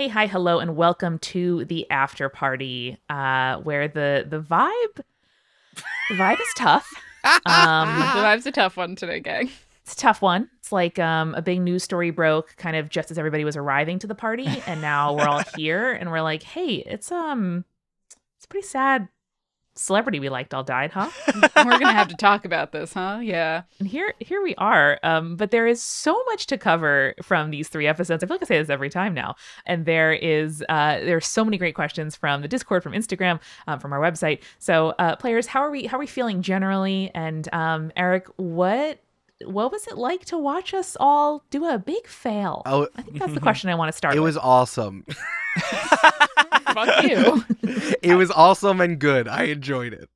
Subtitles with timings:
[0.00, 5.02] Hey, hi, hello, and welcome to the after party, uh, where the the vibe
[6.08, 6.90] the vibe is tough.
[7.22, 9.50] Um, the vibe's a tough one today, gang.
[9.82, 10.48] it's a tough one.
[10.58, 13.98] It's like um, a big news story broke kind of just as everybody was arriving
[13.98, 17.66] to the party, and now we're all here, and we're like, hey, it's um,
[18.38, 19.06] it's pretty sad
[19.80, 21.10] celebrity we liked all died, huh?
[21.56, 23.20] We're gonna have to talk about this, huh?
[23.22, 23.62] Yeah.
[23.78, 24.98] And here here we are.
[25.02, 28.22] Um, but there is so much to cover from these three episodes.
[28.22, 29.36] I feel like I say this every time now.
[29.66, 33.40] And there is uh there are so many great questions from the Discord, from Instagram,
[33.66, 34.40] um, from our website.
[34.58, 37.10] So uh players, how are we how are we feeling generally?
[37.14, 39.00] And um Eric, what
[39.46, 42.62] what was it like to watch us all do a big fail?
[42.66, 44.18] Oh, I think that's the question I want to start with.
[44.18, 44.34] it with.
[44.34, 45.06] was awesome.
[46.64, 47.44] Fuck you.
[48.02, 49.28] it was awesome and good.
[49.28, 50.08] I enjoyed it.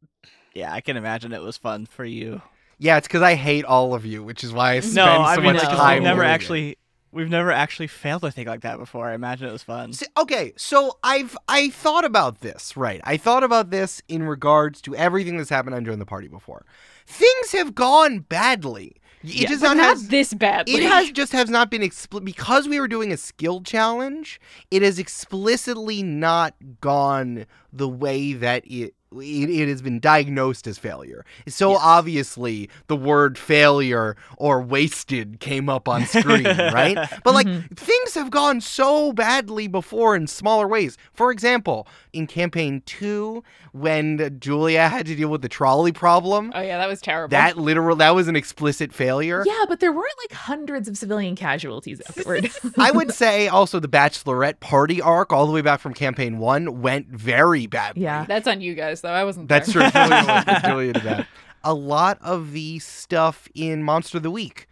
[0.54, 2.40] Yeah, I can imagine it was fun for you.
[2.78, 5.36] Yeah, it's because I hate all of you, which is why I spend No, I
[5.36, 5.68] so mean, much no.
[5.70, 5.94] time.
[5.96, 6.34] We've never doing it.
[6.34, 6.78] actually
[7.12, 9.08] we've never actually failed a thing like that before.
[9.08, 9.92] I imagine it was fun.
[9.92, 13.00] See, okay, so I've I thought about this, right?
[13.04, 16.66] I thought about this in regards to everything that's happened on Join the Party before.
[17.06, 18.96] Things have gone badly.
[19.24, 20.74] It Yeah, just But not, not has, this badly.
[20.74, 24.40] It has just has not been expli- because we were doing a skill challenge.
[24.70, 30.78] It has explicitly not gone the way that it it, it has been diagnosed as
[30.78, 31.24] failure.
[31.48, 31.80] So Yes.
[31.82, 36.96] obviously the word failure or wasted came up on screen, right?
[37.22, 37.76] But like Mhm.
[37.76, 40.96] things have gone so badly before in smaller ways.
[41.12, 46.60] For example, in campaign 2 when Julia had to deal with the trolley problem, Oh
[46.60, 47.30] yeah, that was terrible.
[47.30, 49.42] that literal that was an explicit failure.
[49.46, 52.50] yeah, but there weren't like hundreds of civilian casualties afterward.
[52.78, 56.80] I would say also the Bachelorette party arc, all the way back from campaign one,
[56.82, 58.02] went very badly.
[58.02, 58.24] Yeah.
[58.26, 59.12] That's on you guys though.
[59.12, 59.90] I wasn't That's there.
[59.90, 60.00] true.
[60.02, 61.26] Julia, was- Julia did that.
[61.62, 64.66] A lot of the stuff in Monster of the Week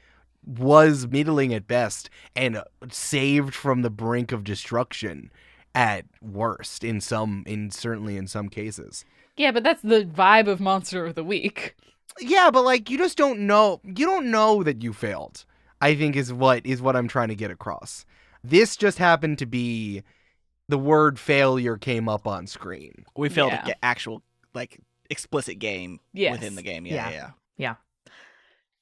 [0.45, 2.61] was middling at best and
[2.91, 5.31] saved from the brink of destruction
[5.75, 9.05] at worst in some in certainly in some cases.
[9.37, 11.75] Yeah, but that's the vibe of Monster of the Week.
[12.21, 15.45] Yeah, but like you just don't know you don't know that you failed.
[15.81, 18.05] I think is what is what I'm trying to get across.
[18.45, 20.03] This just happened to be
[20.69, 23.05] the word failure came up on screen.
[23.17, 23.69] We failed Yeah.
[23.69, 24.23] a actual
[24.55, 24.81] like
[25.11, 26.33] explicit game Yes.
[26.33, 26.87] within the game.
[26.87, 27.31] Yeah, Yeah.
[27.57, 27.75] yeah.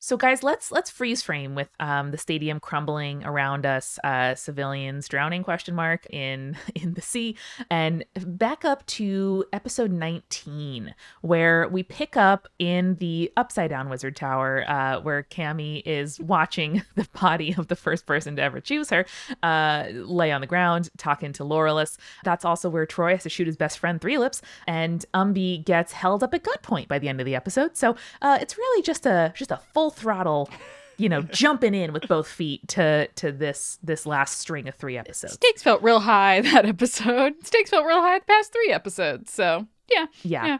[0.02, 5.06] So guys, let's let's freeze frame with um, the stadium crumbling around us, uh, civilians
[5.08, 7.36] drowning question mark in in the sea,
[7.68, 14.16] and back up to episode 19, where we pick up in the upside down wizard
[14.16, 18.88] tower, uh, where Cammy is watching the body of the first person to ever choose
[18.88, 19.04] her
[19.42, 21.98] uh, lay on the ground, talking to Laurelus.
[22.24, 25.92] That's also where Troy has to shoot his best friend Three Lips, and Umbi gets
[25.92, 27.76] held up at gunpoint by the end of the episode.
[27.76, 30.48] So uh, it's really just a just a full throttle,
[30.96, 34.96] you know, jumping in with both feet to to this this last string of three
[34.96, 35.34] episodes.
[35.34, 37.34] Stakes felt real high that episode.
[37.44, 39.32] Stakes felt real high the past three episodes.
[39.32, 40.06] So yeah.
[40.22, 40.58] Yeah, Yeah.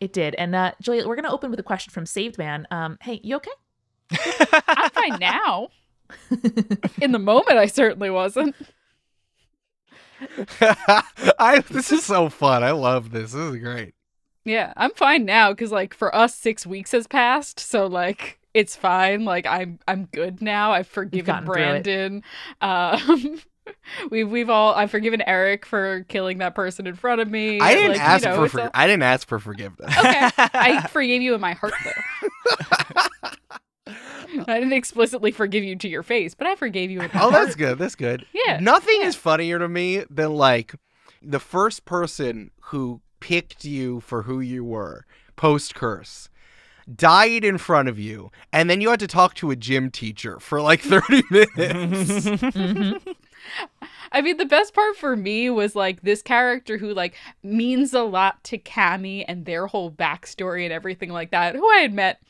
[0.00, 0.34] it did.
[0.36, 2.66] And uh, Julia, we're gonna open with a question from Saved Man.
[2.70, 3.50] Um, hey, you okay?
[4.68, 5.68] I'm fine now.
[7.00, 8.54] In the moment I certainly wasn't.
[10.60, 12.62] I this is so fun.
[12.62, 13.32] I love this.
[13.32, 13.94] This is great.
[14.44, 18.76] Yeah, I'm fine now because like for us six weeks has passed, so like it's
[18.76, 19.24] fine.
[19.24, 20.72] Like I'm I'm good now.
[20.72, 21.84] I've forgiven gotten through it.
[21.84, 22.22] Brandon.
[22.60, 23.40] Um
[24.10, 27.60] we've we've all I've forgiven Eric for killing that person in front of me.
[27.60, 29.96] I didn't Like, you ask know, for, it's for all- I didn't ask for forgiveness.
[29.98, 30.30] Okay.
[30.36, 33.02] I forgave you in my heart though.
[34.48, 37.30] I didn't explicitly forgive you to your face, but I forgave you in my Oh,
[37.30, 37.32] heart.
[37.32, 37.78] that's good.
[37.78, 38.24] That's good.
[38.32, 38.58] Yeah.
[38.60, 39.08] Nothing yeah.
[39.08, 40.74] is funnier to me than like
[41.20, 45.04] the first person who picked you for who you were
[45.36, 46.28] post curse
[46.94, 50.38] died in front of you and then you had to talk to a gym teacher
[50.40, 52.54] for like 30 minutes.
[52.54, 52.92] hmm
[54.12, 58.02] I mean, the best part for me was like this character who like means a
[58.02, 62.20] lot to Cammy and their whole backstory and everything like that, who I had met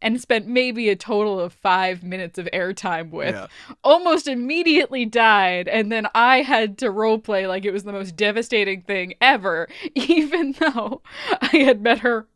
[0.00, 3.46] and spent maybe a total of five minutes of airtime with, Yeah.
[3.84, 8.82] almost immediately died, and then I had to roleplay like it was the most devastating
[8.82, 11.02] thing ever, even though
[11.40, 12.26] I had met her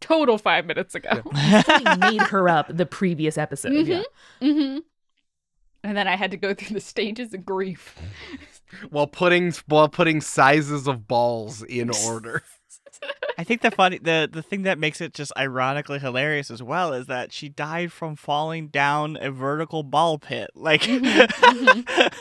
[0.00, 1.22] total five minutes ago.
[1.22, 3.72] Fully made her up the previous episode.
[3.86, 4.02] Yeah.
[4.40, 4.78] hmm
[5.82, 7.96] And then I had to go through the stages of grief.
[8.90, 12.42] while putting while putting sizes of balls in order.
[13.38, 16.92] I think the funny the the thing that makes it just ironically hilarious as well
[16.92, 20.50] is that she died from falling down a vertical ball pit.
[20.54, 22.12] Like mhm.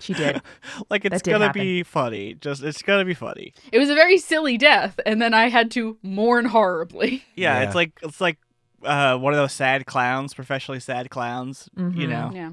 [0.00, 0.42] She did.
[0.90, 1.62] like it's did gonna happen.
[1.62, 2.34] be funny.
[2.34, 3.54] Just it's gonna be funny.
[3.72, 7.24] It was a very silly death, and then I had to mourn horribly.
[7.36, 7.66] Yeah, Yeah.
[7.66, 8.38] it's like it's like
[8.82, 11.68] uh one of those sad clowns, professionally sad clowns.
[11.76, 12.08] You Mhm.
[12.08, 12.50] know, Yeah.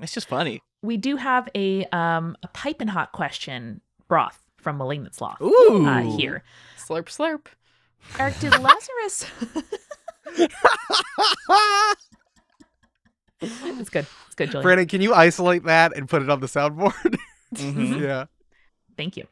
[0.00, 0.60] it's just funny.
[0.82, 5.86] we do have a um a piping hot question broth from Malignant Sloth Ooh.
[5.86, 6.42] uh, here.
[6.78, 7.46] Slurp, slurp.
[8.18, 9.26] Eric, did Lazarus?
[13.40, 14.06] it's good.
[14.26, 14.62] It's good, Julian.
[14.62, 17.16] Brandon, can you isolate that and put it on the soundboard?
[17.54, 18.00] Mhm.
[18.02, 18.26] yeah.
[18.96, 19.26] Thank you.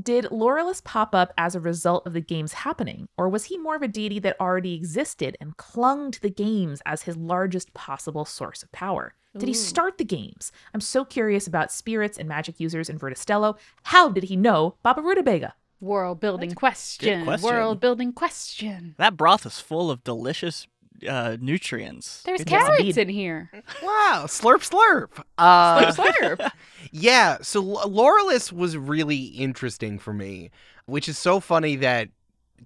[0.00, 3.74] Did Laurelus pop up as a result of the games happening, or was he more
[3.74, 8.24] of a deity that already existed and clung to the games as his largest possible
[8.24, 9.14] source of power?
[9.36, 10.50] Did he start the games?
[10.74, 13.56] I'm so curious about spirits and magic users in Verda Stello.
[13.84, 15.54] How did he know Baba Rutabaga?
[15.80, 17.24] World building question.
[17.24, 17.48] question.
[17.48, 18.96] World building question.
[18.98, 20.66] That broth is full of delicious
[21.08, 22.22] uh, nutrients.
[22.24, 22.98] There's Good carrots indeed.
[22.98, 23.50] in here.
[23.82, 24.24] Wow.
[24.26, 25.22] Slurp, slurp.
[25.38, 26.50] Uh, Slurp, slurp.
[26.92, 30.50] Yeah, so L- Laurelus was really interesting for me,
[30.86, 32.08] which is so funny that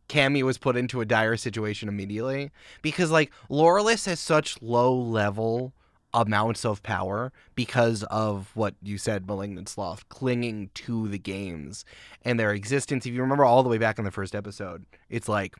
[0.09, 2.51] Cammy was put into a dire situation immediately
[2.83, 5.73] because like Laurelus has such low level
[6.15, 11.85] amounts of power because of what you said malignant sloth clinging to the games
[12.23, 15.27] and their existence if you remember all the way back in the first episode it's
[15.27, 15.57] like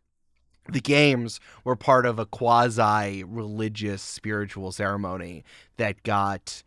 [0.71, 5.45] the games were part of a quasi religious spiritual ceremony
[5.77, 6.63] that got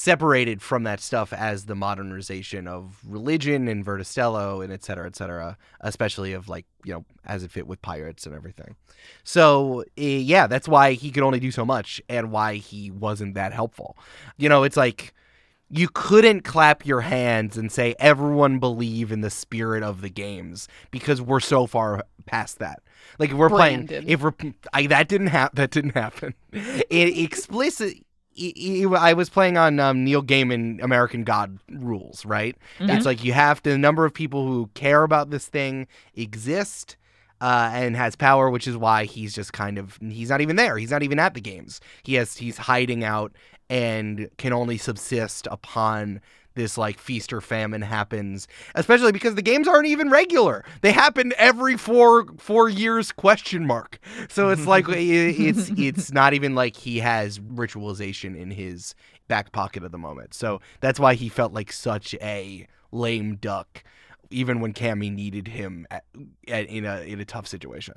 [0.00, 5.06] separated from that stuff as the modernization of religion and Verda Stello and et cetera,
[5.06, 8.76] et cetera, especially of like, you know, as it fit with pirates and everything.
[9.24, 13.34] So, eh, yeah, that's why he could only do so much and why he wasn't
[13.34, 13.96] that helpful.
[14.38, 15.12] You know, it's like
[15.68, 20.66] you couldn't clap your hands and say everyone believe in the spirit of the games
[20.90, 22.82] because we're so far past that.
[23.18, 23.86] Like if we're Brandon.
[23.88, 24.32] playing, if we're
[24.72, 25.56] I, that didn't happen.
[25.60, 26.34] That didn't happen.
[26.52, 27.94] It explicit.
[28.38, 32.56] I- was playing on um, Neil Gaiman American God rules, right?
[32.78, 32.96] Mhm.
[32.96, 36.96] It's like you have to, the number of people who care about this thing exist
[37.40, 40.78] uh, and has power, which is why he's just kind of he's not even there.
[40.78, 41.80] He's not even at the games.
[42.02, 43.32] He has he's hiding out
[43.68, 46.20] and can only subsist upon
[46.54, 50.64] this like feast or famine happens especially because the games aren't even regular.
[50.80, 53.98] They happen every four four years question mark.
[54.28, 58.94] So it's like it's it's not even like he has ritualization in his
[59.28, 60.34] back pocket at the moment.
[60.34, 63.84] So that's why he felt like such a lame duck
[64.30, 66.04] even when Cammy needed him at,
[66.48, 67.94] at, in a in a tough situation.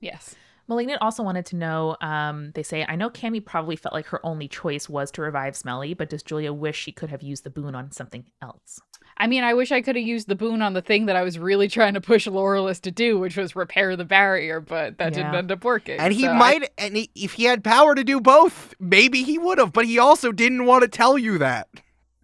[0.00, 0.34] Yes.
[0.66, 1.96] Malignant also wanted to know.
[2.00, 5.56] Um, they say, I know Cammy probably felt like her only choice was to revive
[5.56, 8.80] Smelly, but does Julia wish she could have used the boon on something else?
[9.16, 11.22] I mean, I wish I could have used the boon on the thing that I
[11.22, 15.12] was really trying to push Laurelus to do, which was repair the barrier, but that
[15.12, 16.00] didn't end up working.
[16.00, 19.22] and he so I- might and he, if he had power to do both maybe
[19.22, 21.68] he would have but he also didn't want to tell you that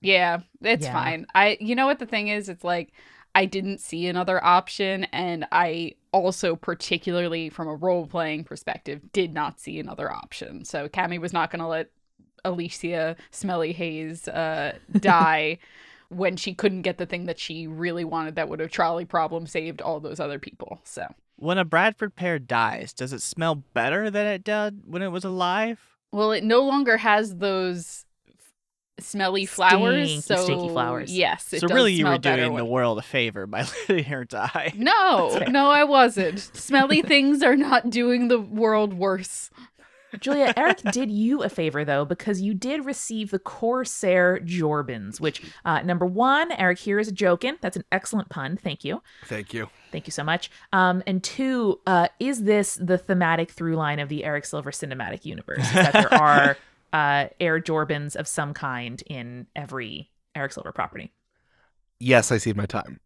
[0.01, 0.93] Yeah, it's Yeah.
[0.93, 1.27] fine.
[1.35, 2.91] I you know what the thing is, it's like
[3.35, 9.32] I didn't see another option and I also particularly from a role playing perspective did
[9.32, 10.65] not see another option.
[10.65, 11.91] So Cammy was not going to let
[12.44, 15.59] Alicia Smelly Hayes uh die
[16.09, 19.47] when she couldn't get the thing that she really wanted that would have trolley problem
[19.47, 20.81] saved all those other people.
[20.85, 21.06] So
[21.37, 25.25] When a Bradford pear dies, does it smell better than it did when it was
[25.25, 25.79] alive?
[26.12, 28.05] Well, it no longer has those
[29.02, 30.08] smelly flowers.
[30.08, 31.12] Stinky, So stinky flowers.
[31.17, 34.05] Yes, it so does really, you smell were doing the world a favor by letting
[34.05, 34.73] her die.
[34.81, 36.38] No, no, I wasn't.
[36.38, 39.50] Smelly things are not doing the world worse.
[40.19, 45.43] Julia, Eric did you a favor though, because you did receive the Corsair Jorbins, which
[45.64, 47.56] uh, number one, Eric here is joking.
[47.61, 48.56] That's an excellent pun.
[48.56, 49.02] Thank you.
[49.26, 50.50] thank you Thank you so much.
[50.73, 55.25] Um, and two, uh, is this the thematic through line of the Eric Silver cinematic
[55.25, 55.59] universe?
[55.59, 56.57] Is that there are
[56.92, 61.12] uh, Air Jorbins of some kind in every Eric Silver property?
[61.99, 62.99] yes i see my time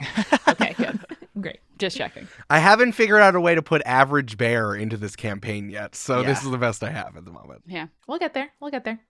[0.48, 1.00] Okay, good.
[1.40, 1.60] Great.
[1.78, 2.28] Just checking.
[2.48, 6.22] I haven't figured out a way to put average bear into this campaign yet, so
[6.22, 7.62] this is the best I have at the moment.
[7.66, 7.86] Yeah.
[8.06, 8.50] We'll get there.
[8.60, 9.00] We'll get there.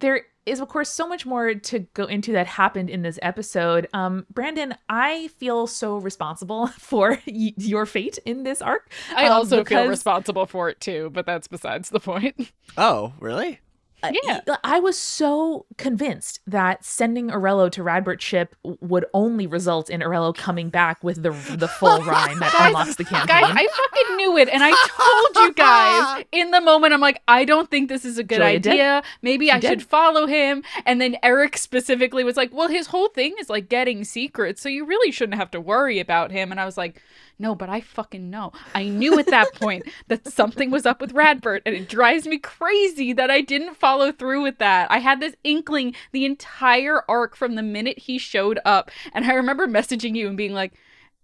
[0.00, 3.86] There is, of course, so much more to go into that happened in this episode.
[3.92, 8.90] Um, Brandon, I feel so responsible for y- your fate in this arc.
[9.14, 12.52] I Um, also feel responsible for it too, but that's besides the point.
[12.78, 13.60] Oh, really?
[14.02, 14.40] Uh, Yeah.
[14.46, 20.00] y- I was so convinced that sending Arello to Radbert's ship would only result in
[20.00, 23.40] Arello coming back with the the full rhyme that Guys- unlocks the campaign.
[23.42, 26.92] Guys, I fucking knew it, and I told you guys in the moment.
[26.94, 28.72] I'm like, I don't think this is a good Julia did.
[28.72, 29.02] idea.
[29.22, 29.68] Maybe I did.
[29.68, 30.62] should follow him.
[30.86, 34.68] And then Eric specifically was like, Well, his whole thing is like getting secrets, so
[34.68, 36.50] you really shouldn't have to worry about him.
[36.50, 37.00] And I was like,
[37.38, 38.52] No, but I fucking know.
[38.74, 42.38] I knew at that point that something was up with Radbert, and it drives me
[42.38, 44.90] crazy that I didn't follow through with that.
[44.90, 49.34] I had this inkling the entire arc from the minute he showed up, and I
[49.34, 50.72] remember messaging you and being like.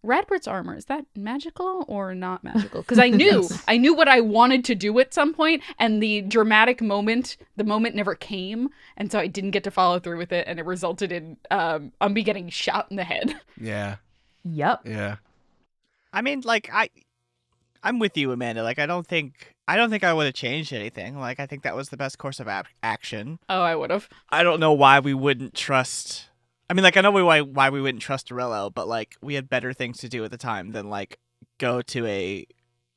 [0.07, 2.83] Radbert's armor is that magical or not magical?
[2.83, 3.65] Because I knew Yes.
[3.67, 7.65] I knew what I wanted to do at some point, and the dramatic moment, the
[7.65, 10.65] moment never came, and so I didn't get to follow through with it, and it
[10.65, 13.35] resulted in um Umbi getting shot in the head.
[13.61, 13.97] Yeah,
[14.45, 14.83] Yep.
[14.87, 15.17] yeah.
[16.13, 16.91] I mean, like I,
[17.83, 18.63] I'm with you, Amanda.
[18.63, 21.19] Like I don't think I don't think I would have changed anything.
[21.19, 23.39] Like I think that was the best course of ap- action.
[23.49, 24.09] Oh, I would have.
[24.31, 26.29] I don't know why we wouldn't trust.
[26.71, 29.35] I mean, like I know we, why why we wouldn't trust Dorello, but like we
[29.35, 31.19] had better things to do at the time than like
[31.59, 32.47] go to a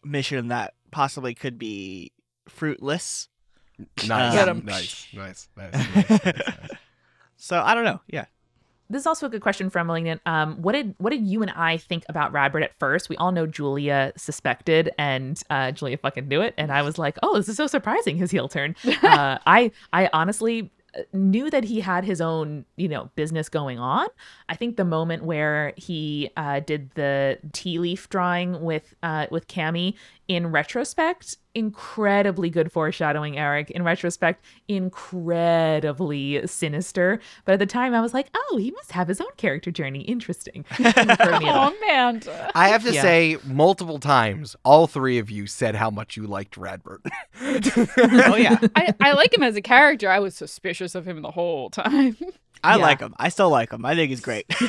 [0.04, 2.12] mission that possibly could be
[2.50, 3.28] fruitless.
[4.08, 4.64] Nice, Get 'em.
[4.66, 6.70] nice, nice, nice, nice, nice, nice.
[7.38, 8.02] So I don't know.
[8.08, 8.26] Yeah.
[8.92, 10.22] This is also a good question from Malignant.
[10.26, 13.10] Um, what did what did you and I think about Radbert at first?
[13.10, 16.54] We all know Julia suspected, and uh, Julia fucking knew it.
[16.58, 18.76] And I was like, "Oh, this is so surprising." His heel turn.
[19.04, 23.80] uh, I I honestly uh, knew that he had his own you know business going
[23.80, 24.08] on.
[24.50, 29.48] I think the moment where he uh, did the tea leaf drawing with uh, with
[29.48, 29.96] Cammy
[30.36, 33.38] in retrospect, incredibly good foreshadowing.
[33.38, 37.20] Eric, in retrospect, incredibly sinister.
[37.44, 40.02] But at the time, I was like, oh, he must have his own character journey.
[40.04, 40.64] Interesting.
[40.78, 41.74] Didn't occur to me at all.
[41.74, 42.22] Oh man.
[42.56, 43.02] I have to Yeah.
[43.02, 47.00] say, multiple times, all three of you said how much you liked Radbert.
[47.42, 48.58] Oh yeah.
[48.76, 50.10] I, I like him as a character.
[50.10, 52.16] I was suspicious of him the whole time.
[52.64, 52.82] I Yeah.
[52.84, 53.14] like him.
[53.18, 53.86] I still like him.
[53.86, 54.46] I think he's great.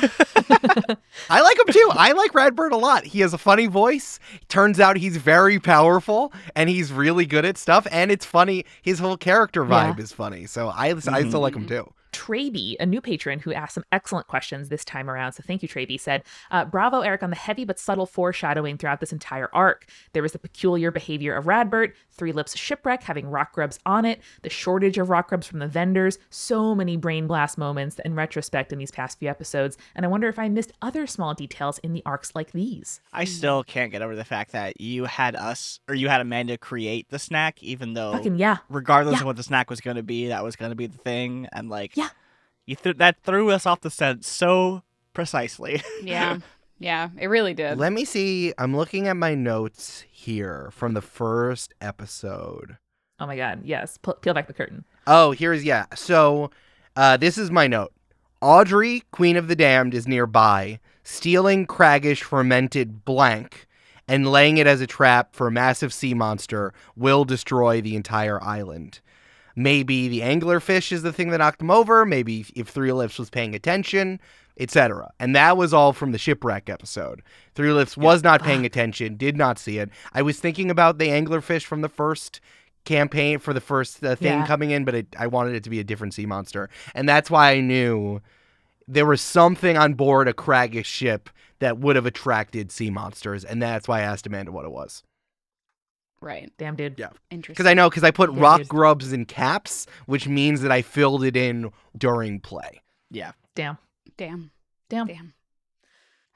[1.29, 1.89] I like him too.
[1.93, 3.03] I like Radbert a lot.
[3.05, 4.19] He has a funny voice.
[4.49, 7.85] Turns out he's very powerful and he's really good at stuff.
[7.91, 8.65] And it's funny.
[8.81, 9.91] His whole character Yeah.
[9.93, 10.45] vibe is funny.
[10.45, 11.67] So I, I still like him mm-hmm.
[11.69, 11.93] too.
[12.13, 15.33] Traby, a new patron who asked some excellent questions this time around.
[15.33, 18.99] So thank you, Traby, said, uh, Bravo, Eric, on the heavy but subtle foreshadowing throughout
[18.99, 19.85] this entire arc.
[20.13, 24.21] There was the peculiar behavior of Radbert, Three Lips shipwreck having rock grubs on it,
[24.43, 28.71] the shortage of rock grubs from the vendors, so many brain blast moments in retrospect
[28.71, 29.77] in these past few episodes.
[29.95, 33.01] And I wonder if I missed other small details in the arcs like these.
[33.11, 36.57] I still can't get over the fact that you had us or you had Amanda
[36.57, 38.57] create the snack, even though Fucking yeah.
[38.69, 39.21] regardless Yeah.
[39.21, 41.47] of what the snack was going to be, that was going to be the thing,
[41.51, 42.02] and like Yeah.
[42.65, 45.81] You th- that threw us off the scent so precisely.
[46.03, 46.39] yeah.
[46.79, 47.77] Yeah, it really did.
[47.77, 48.53] Let me see.
[48.57, 52.77] I'm looking at my notes here from the first episode.
[53.19, 53.61] Oh my God.
[53.63, 53.97] Yes.
[53.97, 54.83] P- peel back the curtain.
[55.07, 55.85] Oh, here's yeah.
[55.95, 56.51] So,
[56.95, 57.93] uh, this is my note.
[58.41, 63.67] Audrey, Queen of the Damned, is nearby, stealing craggish fermented blank
[64.07, 68.43] and laying it as a trap for a massive sea monster will destroy the entire
[68.43, 68.99] island.
[69.55, 72.05] Maybe the anglerfish is the thing that knocked him over.
[72.05, 74.19] Maybe if Three Lips was paying attention,
[74.59, 75.11] etc.
[75.19, 77.21] And that was all from the shipwreck episode.
[77.55, 79.89] Three Lips was not paying attention, did not see it.
[80.13, 82.39] I was thinking about the anglerfish from the first
[82.85, 84.45] campaign for the first uh, thing Yeah.
[84.47, 87.31] coming in, but it, I wanted it to be a different sea monster, and that's
[87.31, 88.21] why I knew
[88.87, 91.29] there was something on board a craggish ship
[91.59, 95.01] that would have attracted sea monsters, and that's why I asked Amanda what it was.
[96.23, 96.51] Right.
[96.57, 96.95] Damn, dude.
[96.97, 97.09] Yeah.
[97.29, 97.53] Interesting.
[97.53, 100.71] Because I know, because I put Yeah, rock here's- grubs in caps, which means that
[100.71, 102.81] I filled it in during play.
[103.11, 103.33] yeah.
[103.55, 103.77] Damn.
[104.17, 104.51] Damn.
[104.89, 105.05] Damn.
[105.07, 105.33] Damn.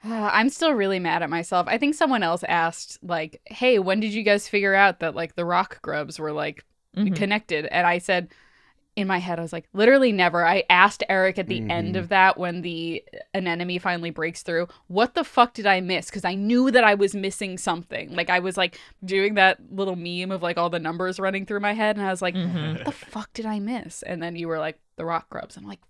[0.04, 1.66] Uh, I'm still really mad at myself.
[1.68, 5.34] I think someone else asked, like, hey, when did you guys figure out that, like,
[5.34, 6.64] the rock grubs were, like,
[6.96, 7.16] Mhm.
[7.16, 7.66] connected?
[7.66, 8.28] And I said,
[8.98, 10.44] in my head, I was like, literally never.
[10.44, 11.98] I asked Eric at the end Mhm.
[11.98, 13.02] of that when the
[13.32, 16.06] an enemy finally breaks through, what the fuck did I miss?
[16.06, 18.14] Because I knew that I was missing something.
[18.14, 21.60] Like, I was, like, doing that little meme of, like, all the numbers running through
[21.60, 21.96] my head.
[21.96, 22.74] And I was like, Mhm.
[22.78, 24.02] what the fuck did I miss?
[24.02, 25.56] And then you were like, the rock grubs.
[25.56, 25.80] I'm like,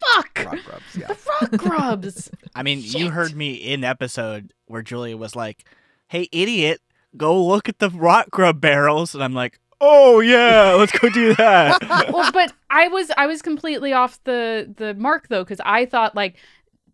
[0.00, 0.38] fuck!
[0.44, 1.06] Rock grubs, yeah.
[1.08, 2.30] The rock grubs.
[2.54, 5.64] I mean, you heard me in episode where Julia was like,
[6.08, 6.80] "Hey, idiot,
[7.16, 11.34] go look at the rock grub barrels," and I'm like, "Oh yeah, let's go do
[11.34, 11.78] that."
[12.12, 16.14] well, but I was I was completely off the the mark though because I thought
[16.14, 16.36] like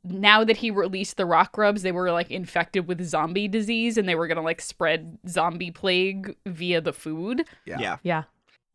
[0.05, 4.09] now that he released the rock grubs, they were like infected with zombie disease and
[4.09, 7.45] they were gonna like spread zombie plague via the food.
[7.67, 7.79] Yeah.
[7.79, 7.97] yeah.
[8.03, 8.23] Yeah.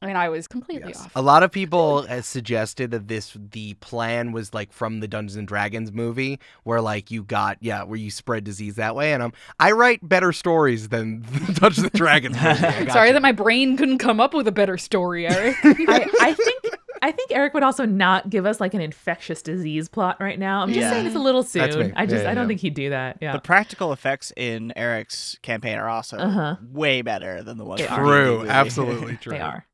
[0.01, 1.05] I mean, I was completely Yes.
[1.05, 1.11] off.
[1.15, 5.35] A lot of people has suggested that this the plan was like from the Dungeons
[5.37, 9.13] and Dragons movie, where like you got yeah, where you spread disease that way.
[9.13, 12.89] And um, I write better stories than the Dungeons and Dragons movie.
[12.91, 13.13] Sorry you.
[13.13, 15.55] that my brain couldn't come up with a better story, Eric.
[15.63, 16.63] I, I think
[17.01, 20.61] I think Eric would also not give us like an infectious disease plot right now.
[20.61, 20.91] I'm just Yeah.
[20.91, 21.93] saying it's a little soon.
[21.95, 22.47] I just Yeah, I don't yeah.
[22.47, 23.17] think he'd do that.
[23.21, 23.33] Yeah.
[23.33, 26.55] The practical effects in Eric's campaign are also Uh-huh.
[26.71, 27.81] way better than the ones.
[27.81, 28.05] They from are.
[28.05, 29.33] the D&D true, absolutely true.
[29.33, 29.65] they are.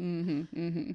[0.00, 0.90] Mm-hmm, mm-hmm.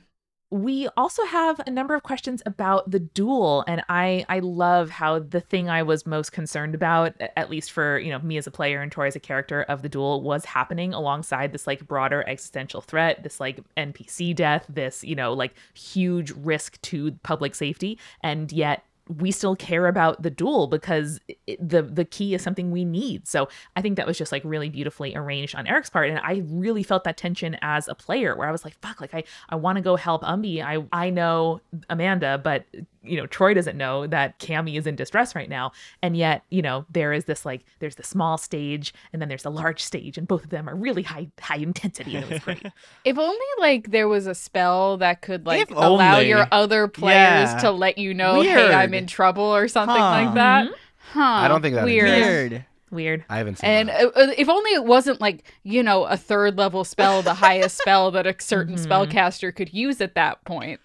[0.52, 5.20] We also have a number of questions about the duel, and I I love how
[5.20, 8.52] the thing I was most concerned about, at least for you know me as a
[8.52, 12.28] player and Troy as a character of the duel, was happening alongside this like broader
[12.28, 18.00] existential threat, this like NPC death, this you know like huge risk to public safety,
[18.24, 22.70] and yet we still care about the duel because it, the the key is something
[22.70, 23.28] we need.
[23.28, 26.44] So I think that was just like really beautifully arranged on Eric's part, and I
[26.48, 29.56] really felt that tension as a player, where I was like, "Fuck!" Like I I
[29.56, 30.64] want to go help Umbi.
[30.64, 32.66] I I know Amanda, but
[33.04, 36.62] you know Troy doesn't know that Cammy is in distress right now, and yet you
[36.62, 40.18] know there is this like there's the small stage and then there's the large stage,
[40.18, 42.64] and both of them are really high high intensity, and it was great.
[43.06, 46.28] If only like there was a spell that could like If allow only.
[46.30, 47.58] your other players Yeah.
[47.60, 50.10] to let you know, hey, I'm in trouble or something Huh.
[50.12, 50.68] like that.
[50.68, 50.74] Mhm.
[51.14, 51.22] Huh.
[51.24, 52.08] I don't think that weird.
[52.10, 52.30] exists.
[52.52, 52.66] Weird.
[52.92, 53.26] Weird.
[53.30, 54.04] I haven't seen And that.
[54.04, 57.78] uh, uh, if only it wasn't like, you know, a third level spell, the highest
[57.78, 58.86] spell that a certain Mhm.
[58.88, 60.80] spellcaster could use at that point.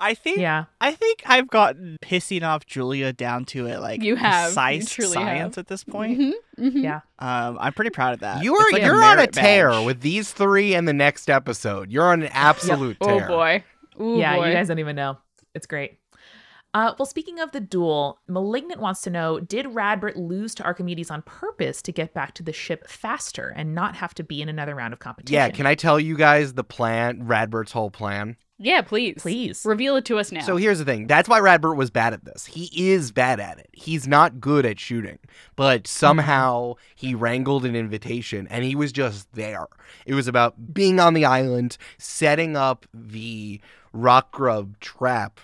[0.00, 0.64] I think Yeah.
[0.80, 4.46] I think I've gotten pissing off Julia down to it like You have.
[4.48, 5.62] Precise truly science have.
[5.62, 6.18] at this point.
[6.18, 6.82] Mhm, mhm.
[6.82, 7.00] Yeah.
[7.18, 8.42] Um, I'm pretty proud of that.
[8.42, 9.86] You're like you're on a tear badge.
[9.86, 11.90] with these three and the next episode.
[11.92, 13.24] You're on an absolute Oh tear.
[13.26, 13.64] Oh boy.
[14.00, 14.46] Ooh, yeah, boy.
[14.48, 15.18] you guys don't even know.
[15.54, 15.98] It's great.
[16.72, 21.10] Uh, well, speaking of the duel, Malignant wants to know Did Radbert lose to Archimedes
[21.10, 24.48] on purpose to get back to the ship faster and not have to be in
[24.48, 25.34] another round of competition?
[25.34, 28.36] Yeah, can I tell you guys the plan, Radbert's whole plan?
[28.62, 29.22] Yeah, please.
[29.22, 29.62] Please.
[29.64, 30.42] Reveal it to us now.
[30.42, 31.06] So here's the thing.
[31.06, 32.44] That's why Radbert was bad at this.
[32.44, 33.70] He is bad at it.
[33.72, 35.18] He's not good at shooting,
[35.56, 35.86] but hmm.
[35.86, 39.66] somehow he wrangled an invitation and he was just there.
[40.04, 43.62] It was about being on the island, setting up the
[43.94, 45.40] rock grub trap,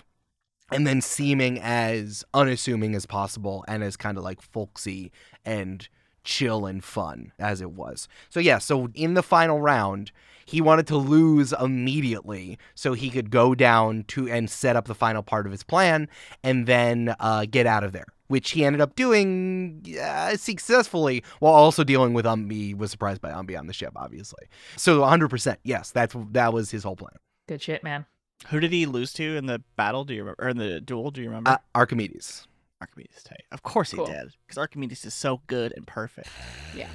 [0.71, 5.11] and then seeming as unassuming as possible and as kind of like folksy
[5.43, 5.87] and
[6.23, 8.07] chill and fun as it was.
[8.29, 10.11] So yeah, so in the final round,
[10.47, 14.95] he wanted to lose immediately so he could go down to and set up the
[14.95, 16.09] final part of his plan
[16.43, 21.53] and then uh, get out of there which he ended up doing uh, successfully while
[21.53, 25.91] also dealing with umbi was surprised by umbi on the ship obviously so 100% yes
[25.91, 27.13] that's that was his whole plan
[27.47, 28.05] Good shit, man.
[28.49, 30.03] Who did he lose to in the battle?
[30.03, 30.43] Do you remember?
[30.43, 31.11] Or in the duel?
[31.11, 31.51] Do you remember?
[31.51, 32.46] uh, archimedes
[32.79, 33.43] Archimedes tight.
[33.51, 34.05] Of course Cool.
[34.05, 36.29] he did, because Archimedes is so good and perfect.
[36.75, 36.89] Yeah,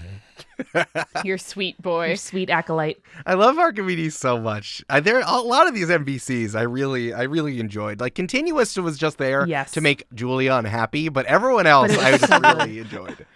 [1.25, 2.15] you're sweet Your boy.
[2.15, 3.03] sweet acolyte.
[3.27, 4.85] I love Archimedes so much.
[4.89, 7.99] Uh, there a lot of these NPCs I really I really enjoyed.
[8.01, 9.73] Like Continuous was just there Yes.
[9.73, 13.27] to make Julia unhappy, but everyone else But I just really enjoyed.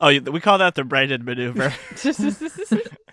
[0.00, 1.74] Oh, we call that the Brandon maneuver.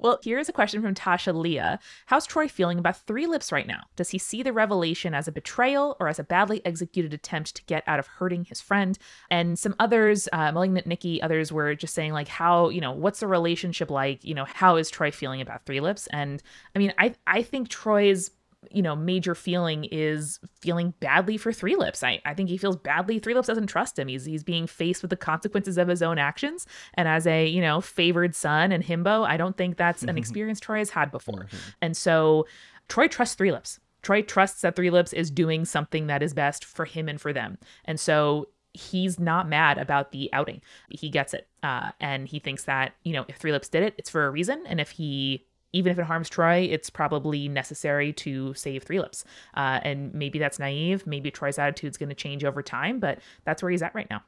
[0.00, 1.78] Well, here's a question from Tasha Leah.
[2.06, 3.82] How's Troy feeling about Three Lips right now?
[3.96, 7.64] Does he see the revelation as a betrayal or as a badly executed attempt to
[7.64, 8.98] get out of hurting his friend?
[9.30, 13.20] And some others, uh, Malignant Nikki, others were just saying, like, how, you know, what's
[13.20, 14.24] the relationship like?
[14.24, 16.06] You know, how is Troy feeling about Three Lips?
[16.06, 16.42] And
[16.74, 18.30] I mean, I, I think Troy's
[18.70, 22.02] you know major feeling is feeling badly for three lips.
[22.02, 23.18] I, I think he feels badly.
[23.18, 24.08] Three lips doesn't trust him.
[24.08, 26.66] He's he's being faced with the consequences of his own actions.
[26.94, 30.60] And as a you know favored son and himbo i don't think that's an experience
[30.60, 31.46] troy has had before.
[31.80, 32.46] And so
[32.88, 33.80] troy trusts three lips.
[34.02, 37.32] Troy trusts that three lips is doing something that is best for him and for
[37.32, 37.58] them.
[37.84, 40.62] And so he's not mad about the outing.
[40.88, 41.48] He gets it.
[41.62, 44.30] Uh, and he thinks that you know if three lips did it it's for a
[44.30, 44.64] reason.
[44.66, 49.24] And if he even if it harms Troy, it's probably necessary to save Three Lips.
[49.54, 51.06] Uh, and maybe that's naive.
[51.06, 54.22] Maybe Troy's attitude's going to change over time, but that's where he's at right now.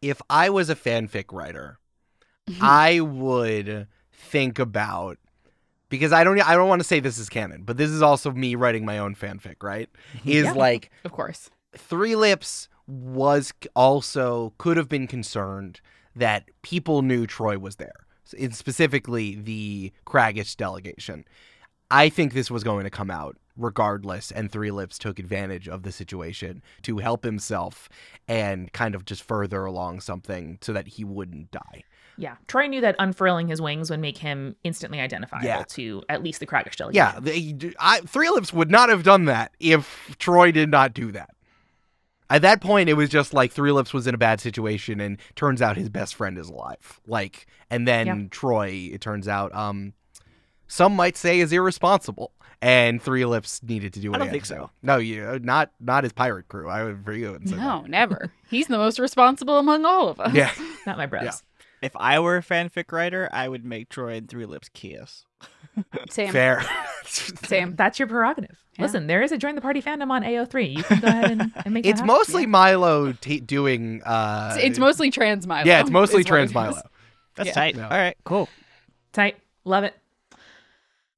[0.00, 1.78] If I was a fanfic writer,
[2.60, 5.18] I would think about
[5.88, 8.30] because I don't I don't want to say this is canon, but this is also
[8.30, 9.88] me writing my own fanfic, right?
[10.24, 10.52] Is Yeah.
[10.52, 11.50] like of course.
[11.76, 15.80] Three Lips was also could have been concerned
[16.16, 18.06] that people knew Troy was there.
[18.36, 21.24] In specifically the Craggish delegation.
[21.90, 25.82] I think this was going to come out regardless, and Three Lips took advantage of
[25.82, 27.88] the situation to help himself
[28.28, 31.82] and kind of just further along something so that he wouldn't die.
[32.18, 32.36] Yeah.
[32.46, 35.64] Troy knew that unfurling his wings would make him instantly identifiable Yeah.
[35.68, 36.94] to at least the Craggish delegation.
[36.94, 41.10] Yeah, they, I, Three Lips would not have done that if Troy did not do
[41.12, 41.30] that.
[42.30, 45.18] At that point, it was just like Three Lips was in a bad situation, and
[45.34, 47.00] turns out his best friend is alive.
[47.06, 48.16] Like, and then Yeah.
[48.30, 49.94] Troy, it turns out, um,
[50.66, 54.10] some might say is irresponsible, and Three Lips needed to do.
[54.10, 54.70] What I don't think to so.
[54.82, 56.68] No, you not not his pirate crew.
[56.68, 57.30] I would for you.
[57.32, 57.88] wouldn't say No, that.
[57.90, 58.30] never.
[58.50, 60.34] He's the most responsible among all of us.
[60.34, 60.50] Yeah,
[60.86, 61.22] Not my bros.
[61.24, 61.32] Yeah.
[61.80, 65.24] if I were a fanfic writer, I would make Troy and Three Lips kiss.
[66.10, 66.32] Same.
[66.32, 66.62] fair.
[67.06, 67.74] Same.
[67.76, 68.58] That's your prerogative.
[68.78, 68.84] Yeah.
[68.84, 70.76] Listen, there is a join the party fandom on AO3.
[70.76, 72.06] You can go ahead and, and make that it's happen.
[72.06, 74.02] mostly Milo t- doing.
[74.04, 75.64] Uh, It's, it's mostly trans Milo.
[75.66, 76.80] yeah, it's mostly is trans it Milo.
[77.34, 77.52] That's Yeah.
[77.54, 77.76] tight.
[77.76, 77.82] No.
[77.84, 78.48] All right, cool.
[79.12, 79.36] Tight.
[79.64, 79.94] Love it.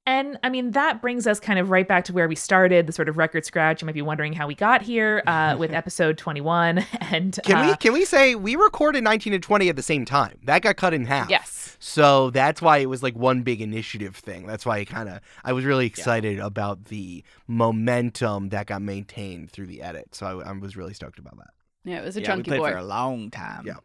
[0.07, 2.93] And I mean, that brings us kind of right back to where we started, the
[2.93, 3.83] sort of record scratch.
[3.83, 6.79] You might be wondering how we got here uh, with episode 21.
[7.13, 10.05] And Can uh, we can we say we recorded 19 and 20 at the same
[10.05, 10.39] time?
[10.45, 11.29] That got cut in half.
[11.31, 11.60] Yes.
[11.83, 14.47] So that's why it was like one big initiative thing.
[14.47, 19.51] That's why I kind of I was really excited about the momentum that got maintained
[19.51, 20.15] through the edit.
[20.15, 21.51] So I, I was really stoked about that.
[21.85, 22.71] Yeah, it was a yeah, we chunky played boy.
[22.73, 23.67] for a long time.
[23.67, 23.77] Yeah.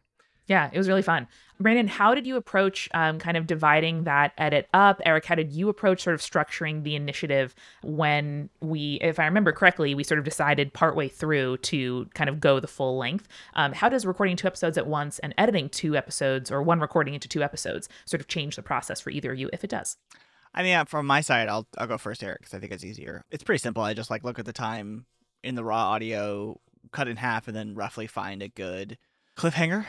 [0.47, 1.27] Yeah, it was really fun.
[1.59, 5.01] Brandon, how did you approach um, kind of dividing that edit up?
[5.05, 9.53] Eric, how did you approach sort of structuring the initiative when we, if I remember
[9.53, 13.27] correctly, we sort of decided partway through to kind of go the full length?
[13.55, 17.13] Um, how does recording two episodes at once and editing two episodes or one recording
[17.13, 19.97] into two episodes sort of change the process for either of you, if it does?
[20.53, 23.23] I mean, from my side, I'll I'll go first, Eric, because I think it's easier.
[23.29, 23.83] It's pretty simple.
[23.83, 25.05] I just like look at the time
[25.43, 26.59] in the raw audio,
[26.91, 28.97] cut in half, and then roughly find a good
[29.37, 29.85] cliffhanger,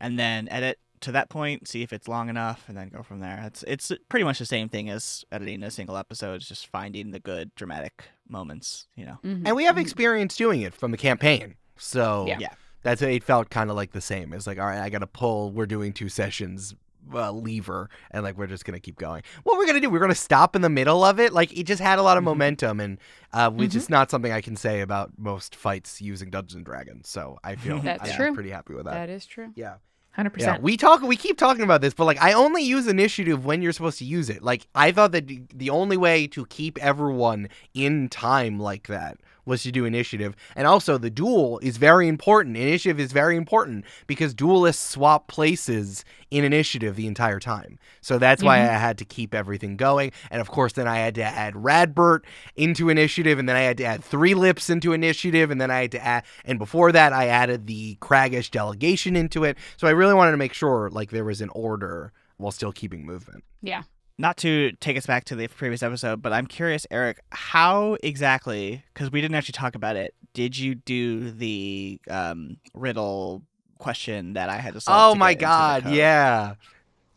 [0.00, 3.20] and then edit to that point, see if it's long enough, and then go from
[3.20, 3.42] there.
[3.46, 6.34] It's it's pretty much the same thing as editing a single episode.
[6.34, 8.86] It's just finding the good dramatic moments.
[8.96, 9.18] You know.
[9.24, 9.42] Mhm.
[9.46, 9.80] And we have Mhm.
[9.82, 11.54] experience doing it from the campaign.
[11.78, 12.38] So Yeah.
[12.40, 12.52] Yeah.
[12.82, 14.32] that's it felt kind of like the same.
[14.34, 15.50] It's like, all right, I got to pull.
[15.52, 16.74] We're doing two sessions.
[17.14, 19.22] Uh, lever and like we're just gonna keep going.
[19.42, 19.88] What we're gonna do?
[19.88, 21.32] We're gonna stop in the middle of it.
[21.32, 22.26] Like it just had a lot of Mhm.
[22.26, 22.98] momentum, and
[23.32, 23.76] uh, which Mhm.
[23.76, 27.08] is not something I can say about most fights using Dungeons and Dragons.
[27.08, 28.92] So I feel That's I'm pretty happy with that.
[28.92, 29.50] That is true.
[29.56, 29.76] yeah.
[30.16, 30.32] 100%.
[30.62, 31.02] We talk.
[31.02, 34.04] We keep talking about this, but like, I only use initiative when you're supposed to
[34.04, 34.42] use it.
[34.42, 39.18] Like, I thought that the- the only way to keep everyone in time like that
[39.50, 42.56] was to do initiative, and also the duel is very important.
[42.56, 47.78] Initiative is very important because duelists swap places in initiative the entire time.
[48.00, 48.70] So that's why Mhm.
[48.70, 52.20] I had to keep everything going, and of course, then I had to add Radbert
[52.56, 55.82] into initiative, and then I had to add Three Lips into initiative, and then I
[55.82, 59.58] had to add, and before that, I added the Craggish delegation into it.
[59.76, 63.04] So I really wanted to make sure like there was an order while still keeping
[63.04, 63.44] movement.
[63.60, 63.82] Yeah.
[64.20, 68.84] Not to take us back to the previous episode, but I'm curious, Eric, how exactly?
[68.92, 70.14] Because we didn't actually talk about it.
[70.34, 73.42] Did you do the um, riddle
[73.78, 75.12] question that I had to solve?
[75.12, 76.54] Oh to my get into the god, yeah.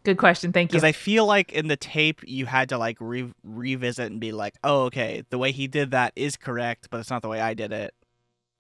[0.05, 0.53] Good question.
[0.53, 0.77] Thank you.
[0.77, 4.31] Because I feel like in the tape you had to like re- revisit and be
[4.31, 7.41] like, "Oh, okay, the way he did that is correct, but it's not the way
[7.41, 7.93] I did it."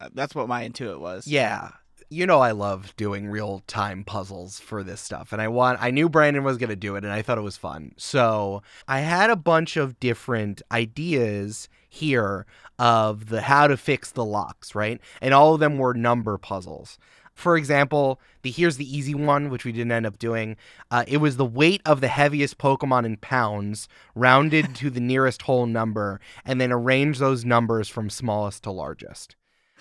[0.01, 1.27] Uh, That's what my intuit was.
[1.27, 1.69] Yeah.
[2.13, 5.89] You know I love doing real time puzzles for this stuff and I want I
[5.89, 7.93] knew Brandon was going to do it and I thought it was fun.
[7.97, 12.45] So, I had a bunch of different ideas here
[12.77, 15.01] of the how to fix the locks, right?
[15.21, 16.99] And all of them were number puzzles.
[17.33, 20.55] For example, the here's the easy one, which we didn't end up doing.
[20.91, 25.41] Uh, it was the weight of the heaviest Pokemon in pounds, rounded to the nearest
[25.41, 29.35] whole number, and then arrange those numbers from smallest to largest.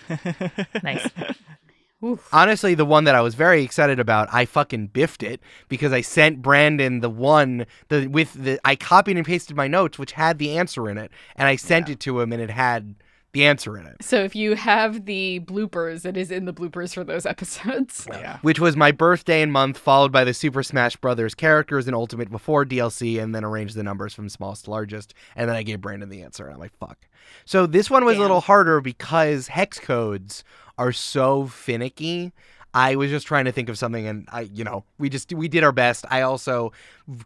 [0.83, 1.11] Nice.
[2.05, 2.29] Oof.
[2.33, 6.01] Honestly, the one that I was very excited about, I fucking biffed it because I
[6.01, 10.39] sent Brandon the one the with the I copied and pasted my notes, which had
[10.39, 11.93] the answer in it, and I sent Yeah.
[11.93, 12.97] it to him, and it had
[13.33, 13.97] the answer in it.
[14.03, 18.07] So if you have the bloopers, it is in the bloopers for those episodes.
[18.11, 18.37] yeah.
[18.43, 22.31] Which was my birthday and month, followed by the Super Smash Brothers characters and Ultimate
[22.31, 25.15] Before DLC, and then arranged the numbers from smallest to largest.
[25.35, 26.99] And then I gave Brandon the answer, and I'm like, fuck.
[27.47, 30.45] So this one was a little harder because hex codes
[30.79, 32.33] are so finicky.
[32.75, 35.49] I was just trying to think of something, and I, you know, we just we
[35.49, 36.05] did our best.
[36.11, 36.73] I also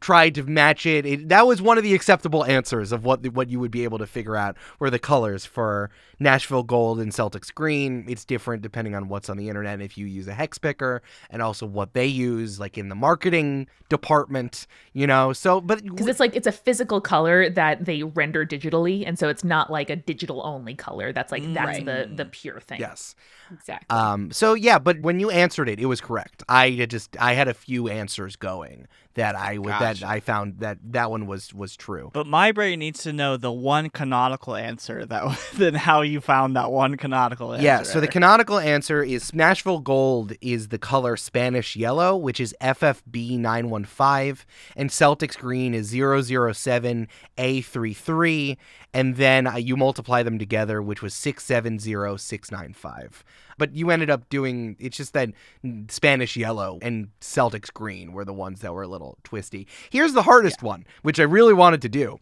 [0.00, 1.06] tried to match it.
[1.06, 3.98] it that was one of the acceptable answers of what what you would be able
[3.98, 8.04] to figure out were the colors for Nashville Gold and Celtics Green.
[8.08, 11.40] It's different depending on what's on the internet if you use a hex picker, and
[11.42, 14.66] also what they use, like in the marketing department.
[14.94, 19.06] You know, so but because it's like it's a physical color that they render digitally
[19.06, 21.84] and so it's not like a digital only color that's like that's Right.
[21.84, 23.14] the the pure thing yes.
[23.52, 23.86] Exactly.
[23.96, 26.42] Um, so yeah, but when you answered it, it was correct.
[26.48, 30.78] I just I had a few answers going that I would that I found that
[30.92, 32.10] that one was was true.
[32.12, 36.54] But my brain needs to know the one canonical answer that then how you found
[36.56, 37.64] that one canonical answer.
[37.64, 42.54] Yeah, so the canonical answer is Nashville Gold is the color Spanish yellow, which is
[42.60, 44.44] FFB915,
[44.76, 48.56] and Celtics Green is 007A33,
[48.92, 53.24] and then uh, you multiply them together, which was 670695.
[53.58, 55.30] But you ended up doing, it's just that
[55.88, 59.66] Spanish yellow and Celtics Green were the ones that were a little twisty.
[59.90, 62.20] Here's the hardest one, which I really wanted to do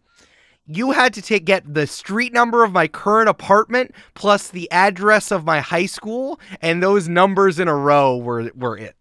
[0.67, 5.31] you had to take get the street number of my current apartment plus the address
[5.31, 8.95] of my high school and those numbers in a row were were it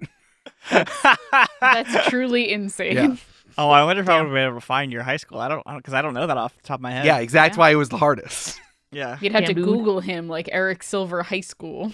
[0.70, 2.96] That's truly insane.
[2.96, 3.16] Yeah.
[3.58, 5.38] oh, I wonder if I would be able to find your high school.
[5.38, 7.06] I don't because I don't know that off the top of my head.
[7.06, 7.60] yeah exactly Yeah.
[7.60, 8.60] why it was the hardest
[8.92, 9.18] yeah.
[9.20, 9.64] You'd have to Bamboo.
[9.76, 11.92] Google him like Eric Silver High School,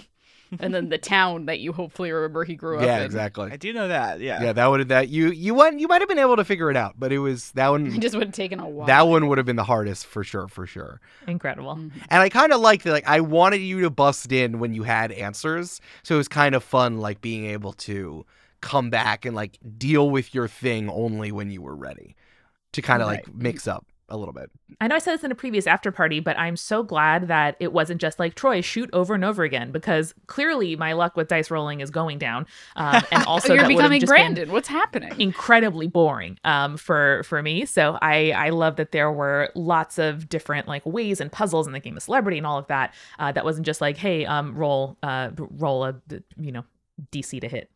[0.59, 3.03] and then the town that you hopefully remember he grew up yeah in.
[3.03, 4.19] exactly I do know that.
[4.19, 4.43] Yeah.
[4.43, 6.69] yeah that would have that you you went you might have been able to figure
[6.69, 8.87] it out but it was that one It just would have taken a while.
[8.87, 11.91] that one would have been the hardest for sure for sure incredible Mhm.
[12.09, 14.83] and i kind of liked that like i wanted you to bust in when you
[14.83, 18.25] had answers so it was kind of fun like being able to
[18.61, 22.15] come back and like deal with your thing only when you were ready
[22.73, 23.25] to kind of Right.
[23.27, 24.51] like mix up a little bit.
[24.79, 27.55] I know I said this in a previous after party, but I'm so glad that
[27.59, 31.27] it wasn't just like Troy shoot over and over again because clearly my luck with
[31.27, 32.45] dice rolling is going down,
[32.75, 34.51] um, and also you're becoming Brandon.
[34.51, 35.13] What's happening?
[35.19, 37.65] incredibly boring um, for for me.
[37.65, 41.73] So I I love that there were lots of different like ways and puzzles in
[41.73, 42.93] the game of celebrity and all of that.
[43.17, 45.95] Uh, that wasn't just like hey um roll uh roll a
[46.37, 46.63] you know
[47.11, 47.71] DC to hit.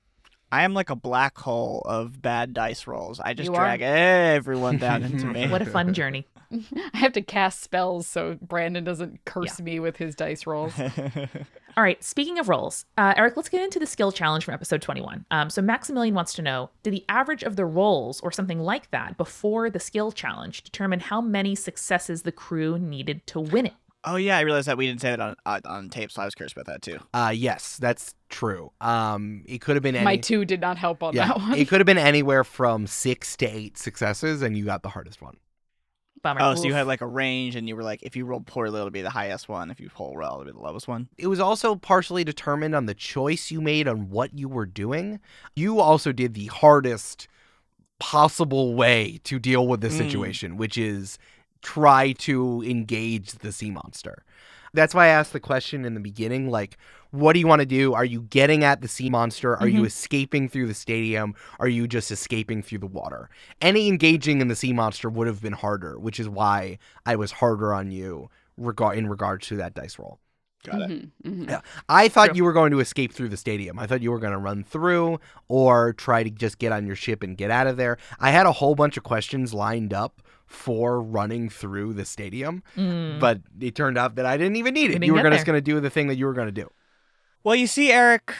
[0.55, 3.19] I am like a black hole of bad dice rolls.
[3.19, 3.65] I just You are?
[3.65, 5.49] drag everyone down into me.
[5.49, 6.27] What a fun journey.
[6.93, 10.71] I have to cast spells so Brandon doesn't curse me with his dice rolls.
[11.77, 12.01] All right.
[12.01, 15.25] Speaking of rolls, uh, Eric, let's get into the skill challenge from episode 21.
[15.29, 18.89] Um, so Maximilian wants to know: Did the average of the rolls or something like
[18.91, 23.73] that before the skill challenge determine how many successes the crew needed to win it?
[24.05, 26.25] Oh yeah, I realized that we didn't say that on on, on tape, so I
[26.25, 26.99] was curious about that too.
[27.13, 28.71] Uh yes, that's true.
[28.81, 31.53] Um it could have been any My two did not help on yeah, that one.
[31.57, 35.21] it could have been anywhere from 6 to 8 successes and you got the hardest
[35.21, 35.37] one.
[36.21, 36.41] Bummer.
[36.41, 38.79] Oh, so you had like a range, and you were like, if you rolled poorly,
[38.79, 39.69] it'll be the highest one.
[39.69, 41.07] If you roll well, it'll be the lowest one.
[41.19, 45.19] It was also partially determined on the choice you made on what you were doing.
[45.55, 47.27] You also did the hardest
[47.99, 49.97] possible way to deal with the Mm.
[49.97, 51.17] situation, which is
[51.65, 54.23] try to engage the sea monster.
[54.73, 56.77] That's why I asked the question in the beginning like,
[57.11, 57.93] what do you want to do?
[57.93, 59.55] Are you getting at the sea monster?
[59.55, 61.33] Are you escaping through the stadium?
[61.59, 63.29] Are you just escaping through the water?
[63.61, 67.31] Any engaging in the sea monster would have been harder, which is why I was
[67.31, 70.19] harder on you regard in regards to that dice roll.
[70.65, 70.89] Got it.
[70.89, 71.49] Mhm, mhm.
[71.49, 71.61] Yeah.
[71.87, 72.37] I thought True.
[72.37, 73.79] you were going to escape through the stadium.
[73.79, 76.95] I thought you were going to run through or try to just get on your
[76.95, 77.97] ship and get out of there.
[78.19, 80.21] I had a whole bunch of questions lined up
[80.55, 83.19] for running through the stadium, Mm.
[83.19, 84.93] but it turned out that I didn't even need it.
[84.93, 86.51] didn't You were gonna- just going to do the thing that you were going to
[86.51, 86.71] do.
[87.43, 88.33] Well, you see, Eric,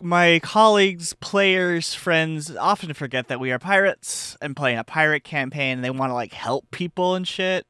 [0.00, 5.78] my colleagues, players, friends often forget that we are pirates and playing a pirate campaign,
[5.78, 7.66] and they want to like help people and shit.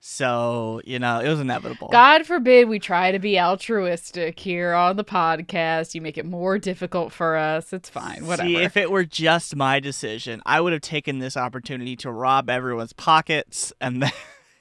[0.00, 1.88] So you know, it was inevitable.
[1.88, 5.94] God forbid we try to be altruistic here on the podcast.
[5.94, 7.72] You make it more difficult for us.
[7.72, 8.26] It's fine.
[8.26, 8.48] Whatever.
[8.48, 12.48] See, if it were just my decision, I would have taken this opportunity to rob
[12.48, 14.12] everyone's pockets and then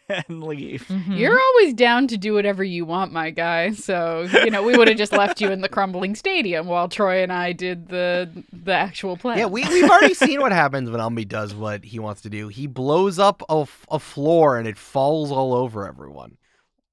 [0.27, 0.85] and leave.
[0.87, 1.17] Mhm.
[1.17, 3.71] You're always down to do whatever you want, my guy.
[3.71, 7.21] So, you know, we would have just left you in the crumbling stadium while Troy
[7.23, 9.37] and I did the the actual play.
[9.37, 12.47] Yeah, we, we've already seen what happens when Umbi does what he wants to do.
[12.47, 16.37] He blows up a, a floor and it falls all over everyone.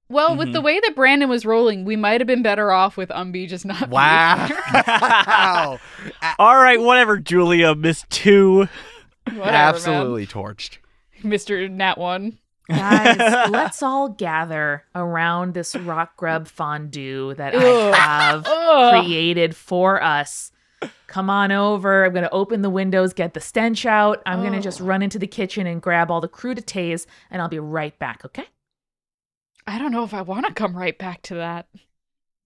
[0.08, 0.52] Well, with Mhm.
[0.52, 3.64] the way that Brandon was rolling, we might have been better off with Umbi just
[3.64, 4.48] not being Wow.
[6.38, 8.68] All right, whatever, Julia, Miss Two.
[9.24, 10.78] Whatever, Absolutely torched.
[11.24, 11.68] Mr.
[11.68, 12.38] Nat 1.
[12.68, 13.16] Guys,
[13.50, 17.94] let's all gather around this rock grub fondue that Ugh.
[17.94, 20.52] I have created for us.
[21.06, 22.04] Come on over.
[22.04, 24.22] I'm going to open the windows, get the stench out.
[24.26, 27.48] I'm going to just run into the kitchen and grab all the crudités, and I'll
[27.48, 28.46] be right back, okay?
[29.66, 31.68] I don't know if I want to come right back to that.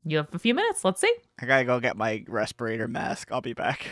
[0.04, 0.85] You have a few minutes.
[0.85, 1.14] Let's see.
[1.38, 3.30] I gotta go get my respirator mask.
[3.30, 3.87] I'll be back.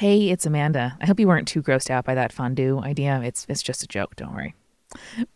[0.00, 0.96] Hey, it's Amanda.
[0.98, 3.20] I hope you weren't too grossed out by that fondue idea.
[3.22, 4.54] It's it's just a joke, don't worry.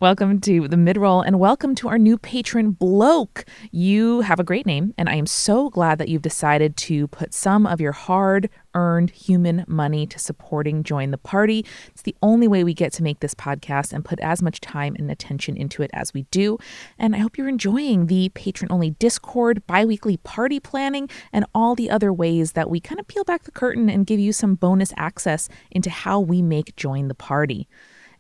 [0.00, 3.44] Welcome to the midroll and welcome to our new patron Bloke.
[3.72, 7.35] You have a great name and I am so glad that you've decided to put
[7.35, 11.66] some of your hard-earned human money to supporting Join the Party.
[11.88, 14.94] It's the only way we get to make this podcast and put as much time
[14.98, 16.59] and attention into it as we do.
[16.98, 22.12] And I hope you're enjoying the patron-only Discord, bi-weekly party planning, and all the other
[22.12, 25.48] ways that we kind of peel back the curtain and give you some bonus access
[25.70, 27.68] into how we make Join the Party.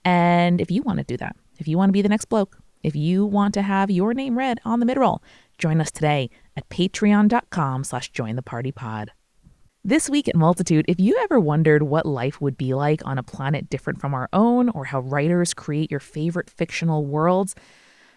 [0.04, 2.58] And if you want to do that, if you want to be the next bloke,
[2.82, 5.20] if you want to have your name read on the midroll,
[5.58, 9.12] join us today at patreon.com slash join the party pod.
[9.86, 13.22] This week at Multitude, if you ever wondered what life would be like on a
[13.22, 17.54] planet different from our own or how writers create your favorite fictional worlds,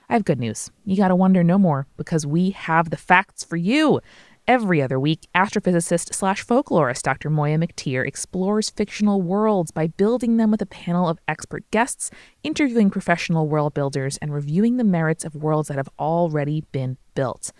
[0.10, 0.71] I have good news.
[0.86, 4.00] You got to wonder no more because we have the facts for you.
[4.48, 7.30] Every other week, astrophysicist slash folklorist Dr.
[7.30, 12.10] Moya McTeer explores fictional worlds by building them with a panel of expert guests,
[12.44, 17.52] interviewing professional world builders, and reviewing the merits of worlds that have already been built.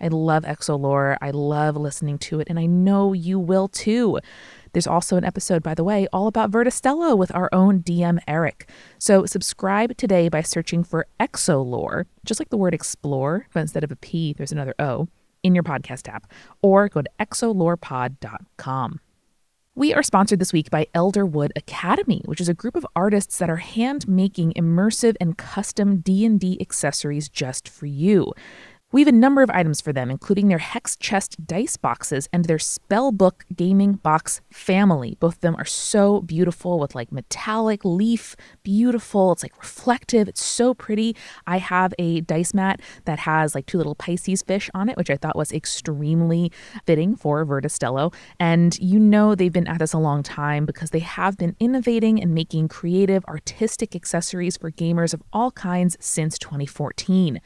[0.00, 1.16] I love Exolore.
[1.22, 4.18] I love listening to it, and I know you will too.
[4.72, 8.18] There's also an episode, by the way, all about Verda Stello with our own DM
[8.26, 8.68] Eric.
[8.98, 13.92] So subscribe today by searching for Exolore, just like the word explore, but instead of
[13.92, 15.06] a P, there's another O,
[15.42, 16.30] in your podcast app,
[16.62, 19.00] or go to exolorepod.com.
[19.74, 23.48] We are sponsored this week by Elderwood Academy, which is a group of artists that
[23.48, 28.34] are hand making immersive and custom D&D accessories just for you.
[28.92, 32.44] We have a number of items for them, including their Hex Chest dice boxes and
[32.44, 35.16] their Spellbook gaming box family.
[35.18, 39.32] Both of them are so beautiful with like metallic leaf, beautiful.
[39.32, 40.28] It's like reflective.
[40.28, 41.16] It's so pretty.
[41.46, 45.08] I have a dice mat that has like two little Pisces fish on it, which
[45.08, 46.52] I thought was extremely
[46.84, 48.12] fitting for Verda Stello.
[48.38, 52.20] And you know they've been at this a long time because they have been innovating
[52.22, 57.40] and making creative, artistic accessories for gamers of all kinds since 2014.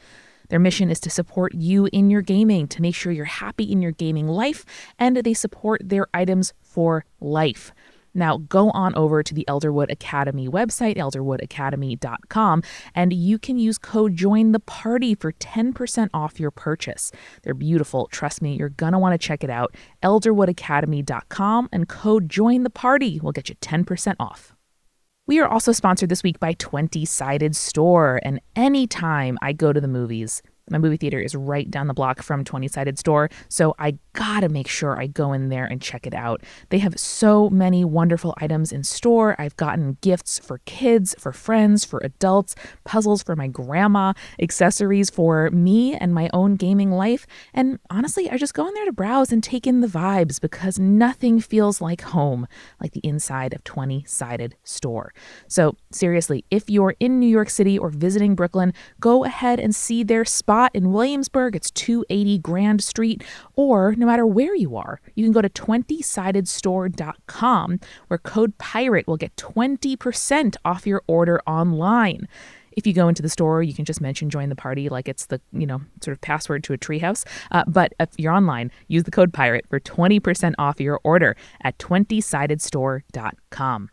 [0.49, 3.81] Their mission is to support you in your gaming, to make sure you're happy in
[3.81, 4.65] your gaming life,
[4.97, 7.71] and they support their items for life.
[8.17, 12.63] Now, go on over to the Elderwood Academy website, elderwoodacademy.com,
[12.95, 17.11] and you can use code JOIN the party for 10% off your purchase.
[17.43, 18.07] They're beautiful.
[18.11, 19.75] Trust me, you're going to want to check it out.
[20.01, 24.56] elderwoodacademy.com and code JOIN the party will get you 10% off.
[25.27, 29.81] We are also sponsored this week by 20 Sided Store, and anytime I go to
[29.81, 33.75] the movies, my movie theater is right down the block from 20 Sided Store, so
[33.79, 36.43] I gotta make sure I go in there and check it out.
[36.69, 39.35] They have so many wonderful items in store.
[39.39, 45.49] I've gotten gifts for kids, for friends, for adults, puzzles for my grandma, accessories for
[45.51, 49.31] me and my own gaming life, and honestly, I just go in there to browse
[49.31, 52.47] and take in the vibes because nothing feels like home
[52.81, 55.13] like the inside of 20 Sided Store.
[55.47, 60.03] So, seriously, if you're in New York City or visiting Brooklyn, go ahead and see
[60.03, 61.55] their spot in Williamsburg.
[61.55, 63.23] It's 280 Grand Street.
[63.55, 69.17] Or no matter where you are, you can go to 20sidedstore.com where code PIRATE will
[69.17, 72.27] get 20% off your order online.
[72.71, 75.25] If you go into the store, you can just mention join the party like it's
[75.27, 77.25] the, you know, sort of password to a treehouse.
[77.51, 81.77] Uh, but if you're online, use the code PIRATE for 20% off your order at
[81.79, 83.89] 20sidedstore.com.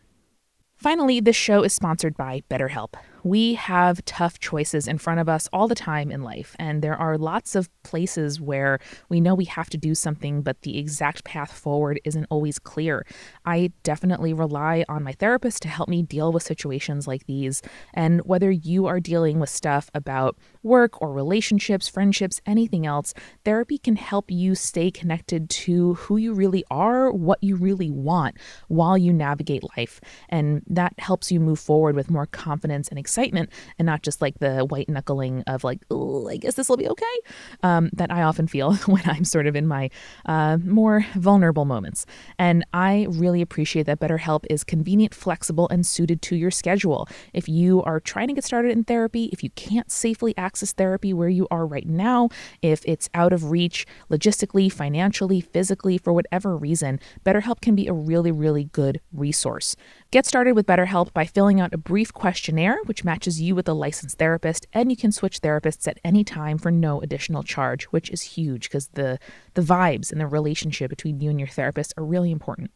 [0.77, 2.93] Finally, this show is sponsored by BetterHelp.
[3.25, 6.95] We have tough choices in front of us all the time in life, and there
[6.95, 8.77] are lots of places where
[9.09, 13.03] we know we have to do something, but the exact path forward isn't always clear.
[13.43, 17.63] I definitely rely on my therapist to help me deal with situations like these.
[17.95, 23.11] And whether you are dealing with stuff about work or relationships, friendships, anything else,
[23.43, 28.37] therapy can help you stay connected to who you really are, what you really want
[28.67, 29.99] while you navigate life.
[30.29, 33.49] And that helps you move forward with more confidence and excitement
[33.79, 36.89] and not just like the white knuckling of like, oh, I guess this will be
[36.89, 37.15] okay,
[37.63, 39.89] um, that I often feel when I'm sort of in my
[40.25, 42.05] uh, more vulnerable moments.
[42.37, 47.07] And I really appreciate that BetterHelp is convenient, flexible, and suited to your schedule.
[47.33, 51.13] If you are trying to get started in therapy, if you can't safely access therapy
[51.13, 52.27] where you are right now,
[52.61, 57.93] if it's out of reach logistically, financially, physically, for whatever reason, BetterHelp can be a
[57.93, 59.77] really, really good resource.
[60.15, 63.73] Get started with BetterHelp by filling out a brief questionnaire, which matches you with a
[63.73, 68.09] licensed therapist, and you can switch therapists at any time for no additional charge, which
[68.09, 69.19] is huge because the
[69.55, 72.71] the vibes and the relationship between you and your therapist are really important.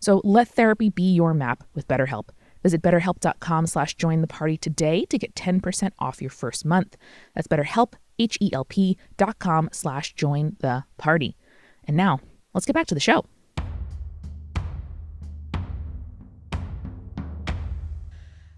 [0.00, 2.30] So let therapy be your map with BetterHelp.
[2.64, 6.96] Visit betterhelp.com slash join the party today to get 10% off your first month.
[7.36, 11.36] That's betterhelp, H-E-L-P dot com slash join the party.
[11.84, 12.18] And now,
[12.54, 13.24] let's get back to the show.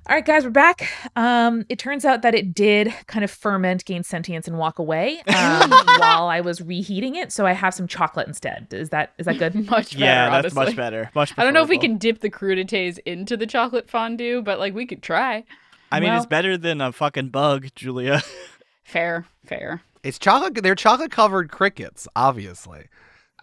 [0.06, 0.86] All right, guys, we're back.
[1.16, 5.20] Um, it turns out that it did kind of ferment, gain sentience, and walk away
[5.28, 7.32] um, while I was reheating it.
[7.32, 8.66] So I have some chocolate instead.
[8.70, 9.54] Is that is that good?
[9.70, 10.04] much better.
[10.04, 10.64] yeah, that's honestly.
[10.66, 11.10] much better.
[11.14, 11.30] Much.
[11.30, 11.40] Better.
[11.40, 14.74] I don't know if we can dip the crudités into the chocolate fondue, but like
[14.74, 15.44] we could try.
[15.90, 18.22] I mean, Well- it's better than a fucking bug, Julia.
[18.84, 19.80] Fair, fair.
[20.02, 20.62] It's chocolate.
[20.62, 22.84] They're chocolate covered crickets, obviously.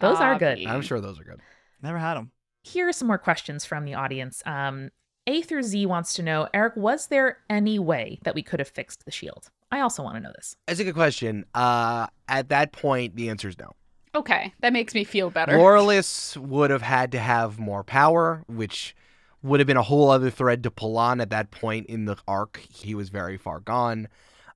[0.00, 0.64] Those are good.
[0.64, 1.40] I'm sure those are good.
[1.82, 2.30] Never had them.
[2.62, 4.40] Here are some more questions from the audience.
[4.46, 4.90] Um,
[5.26, 8.68] A through Z wants to know, Eric, was there any way that we could have
[8.68, 9.50] fixed the shield?
[9.70, 10.56] I also want to know this.
[10.66, 11.44] That's a good question.
[11.54, 13.70] Uh, at that point, the answer is no.
[14.14, 15.56] Okay, that makes me feel better.
[15.56, 18.96] Laurelus would have had to have more power, which
[19.42, 22.16] would have been a whole other thread to pull on at that point in the
[22.26, 22.60] arc.
[22.70, 24.08] He was very far gone.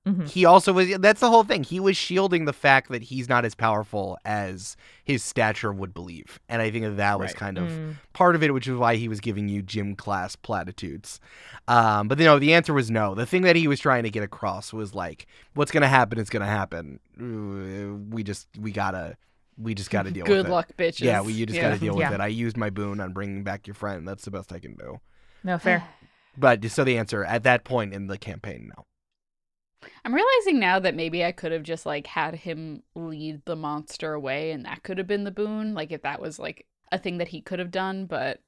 [0.07, 0.29] Mhm.
[0.29, 1.63] He also was that's the whole thing.
[1.63, 6.39] He was shielding the fact that he's not as powerful as his stature would believe.
[6.47, 7.35] And I think that, that was Right.
[7.35, 7.95] kind of Mm.
[8.13, 11.19] part of it, which is why he was giving you gym class platitudes.
[11.67, 13.15] Um, but you know, the answer was no.
[13.15, 16.29] The thing that he was trying to get across was like, what's gonna happen is
[16.29, 16.99] gonna happen.
[17.19, 19.17] Uh, We just we gotta
[19.59, 20.43] we just gotta deal with Good it.
[20.43, 20.99] Good luck, bitches.
[21.01, 21.69] Yeah, well, you just Yeah.
[21.69, 22.21] got to deal with it.
[22.21, 24.07] I used my boon on bringing back your friend.
[24.07, 24.99] That's the best I can do.
[25.43, 25.83] No, fair.
[26.39, 28.85] But so the answer at that point in the campaign, no.
[30.05, 34.13] I'm realizing now that maybe I could have just like had him lead the monster
[34.13, 37.17] away and that could have been the boon, like if that was like a thing
[37.17, 38.41] that he could have done, but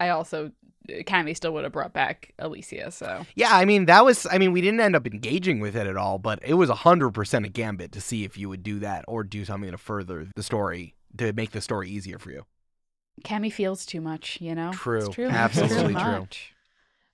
[0.00, 0.52] I also
[0.88, 2.90] uh, Cammy still would have brought back Alicia.
[2.90, 4.26] So Yeah, I mean that was.
[4.30, 7.10] I mean, we didn't end up engaging with it at all, but it was hundred
[7.12, 10.26] percent a gambit to see if you would do that or do something to further
[10.34, 12.44] the story to make the story easier for you.
[13.24, 14.72] Cammy feels too much, you know.
[14.72, 15.28] True, It's true.
[15.28, 16.26] absolutely true.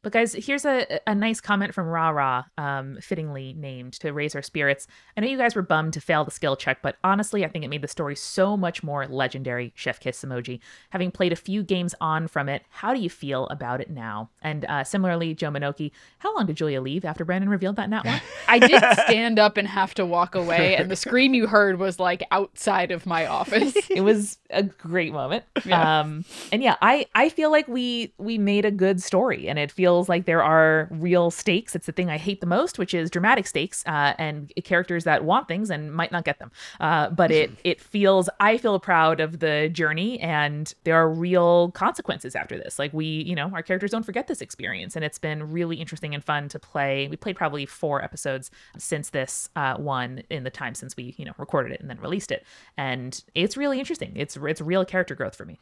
[0.02, 4.34] But guys, here's a, a nice comment from Ra Ra, um, fittingly named to raise
[4.34, 4.86] our spirits.
[5.14, 7.66] I know you guys were bummed to fail the skill check, but honestly, I think
[7.66, 9.72] it made the story so much more legendary.
[9.74, 10.60] Chef Kiss emoji.
[10.88, 14.30] Having played a few games on from it, how do you feel about it now?
[14.40, 18.06] And uh, similarly, Joe Minoki, how long did Julia leave after Brandon revealed that nat
[18.06, 18.22] one?
[18.48, 22.00] I did stand up and have to walk away, and the scream you heard was
[22.00, 23.76] like outside of my office.
[23.90, 25.44] it was a great moment.
[25.66, 26.00] Yeah.
[26.00, 29.70] Um, and yeah, I I feel like we we made a good story, and it
[29.70, 31.74] feels like there are real stakes.
[31.74, 35.24] It's the thing I hate the most, which is dramatic stakes uh, and characters that
[35.24, 36.50] want things and might not get them.
[36.80, 41.70] Uh, but it it feels I feel proud of the journey, and there are real
[41.72, 42.78] consequences after this.
[42.78, 46.14] Like we, you know, our characters don't forget this experience, and it's been really interesting
[46.14, 47.08] and fun to play.
[47.08, 51.24] We played probably four episodes since this uh, one in the time since we you
[51.24, 52.44] know recorded it and then released it,
[52.76, 54.12] and it's really interesting.
[54.16, 55.58] It's it's real character growth for me.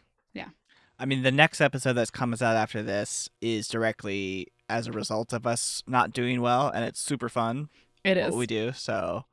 [0.99, 5.33] I mean, the next episode that comes out after this is directly as a result
[5.33, 7.69] of us not doing well, and it's super fun
[8.05, 8.31] It is.
[8.33, 8.73] what we do.
[8.73, 9.25] So,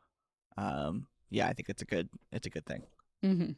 [0.58, 2.84] um, yeah, I think it's a good it's a good thing.
[3.22, 3.52] hmm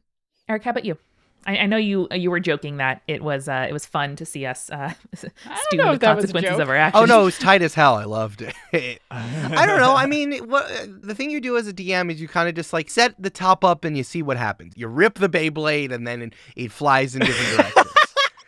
[0.50, 0.98] Eric, how about you?
[1.46, 4.26] I, I know you you were joking that it was uh, it was fun to
[4.26, 5.30] see us uh, stew
[5.78, 6.62] know with if that was a consequences joke.
[6.62, 7.02] of our actions.
[7.04, 7.96] Oh no, it was tight as hell.
[7.96, 8.56] I loved it.
[9.12, 9.94] I don't know.
[9.96, 12.74] I mean, what the thing you do as a DM is you kind of just
[12.74, 14.74] like set the top up and you see what happens.
[14.76, 17.94] You rip the Beyblade and then it, it flies in different directions.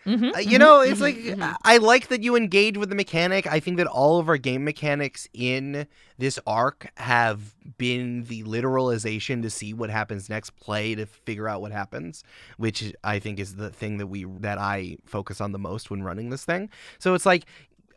[0.09, 1.41] Mhm, Uh, you mhm, know, it's mhm, like mhm.
[1.41, 3.47] I I like that you engage with the mechanic.
[3.47, 5.87] I think that all of our game mechanics in
[6.17, 11.61] this arc have been the literalization to see what happens next, play to figure out
[11.61, 12.23] what happens,
[12.57, 16.03] which I think is the thing that we that I focus on the most when
[16.03, 16.69] running this thing.
[16.99, 17.45] So it's like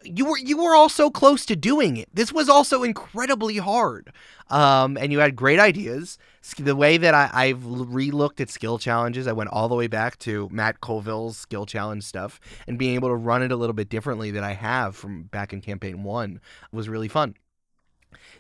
[0.05, 2.09] you were you were all so close to doing it.
[2.12, 4.12] This was also incredibly hard,
[4.50, 6.18] um, and you had great ideas.
[6.59, 10.18] The way that I, I've re-looked at skill challenges, I went all the way back
[10.20, 13.88] to Matt Colville's skill challenge stuff, and being able to run it a little bit
[13.88, 16.40] differently than I have from back in campaign one
[16.72, 17.34] was really fun.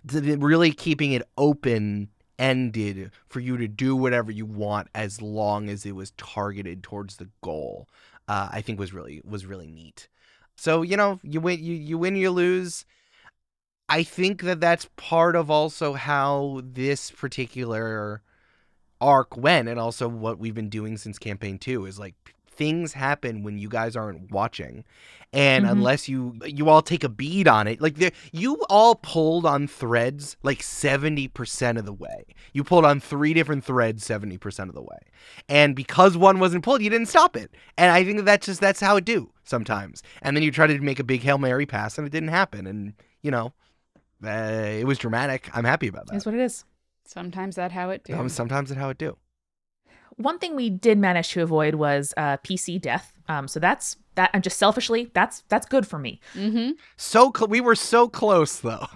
[0.04, 2.08] The- Really keeping it open
[2.38, 7.16] ended for you to do whatever you want as long as it was targeted towards
[7.16, 7.88] the goal.
[8.28, 10.08] Uh, I think was really was really neat.
[10.56, 12.84] So you know, you win, you you win, you lose.
[13.88, 18.22] I think that that's part of also how this particular
[19.00, 23.42] arc went, and also what we've been doing since campaign two is like things happen
[23.42, 24.84] when you guys aren't watching,
[25.32, 25.70] and Mhm.
[25.70, 29.66] unless you you all take a bead on it, like there, you all pulled on
[29.66, 32.24] threads like seventy percent of the way.
[32.52, 34.98] You pulled on three different threads seventy percent of the way,
[35.48, 37.50] and because one wasn't pulled, you didn't stop it.
[37.78, 40.02] And I think that that's just that's how it do sometimes.
[40.20, 42.66] And then you try to make a big hail mary pass, and it didn't happen.
[42.66, 42.92] And
[43.22, 43.52] you know,
[44.24, 44.28] uh,
[44.80, 45.50] it was dramatic.
[45.54, 46.12] I'm happy about that.
[46.12, 46.16] that.
[46.18, 46.64] Is what it is.
[47.04, 48.28] Sometimes that how it do.
[48.28, 49.16] Sometimes it's how it do.
[50.22, 53.12] One thing we did manage to avoid was uh, PC death.
[53.28, 54.30] Um, so that's that.
[54.32, 56.20] And just selfishly, that's that's good for me.
[56.34, 56.72] mm-hmm.
[56.96, 58.86] So cl- we were so close though.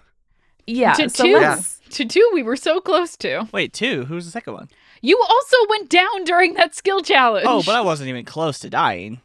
[0.66, 0.95] Yeah.
[0.95, 1.33] To so two.
[1.35, 3.49] let's- To two, we were so close to.
[3.53, 4.05] Wait, two?
[4.07, 4.68] Who's the second one?
[5.03, 7.47] You also went down during that skill challenge.
[7.49, 9.20] Oh, but I wasn't even close to dying.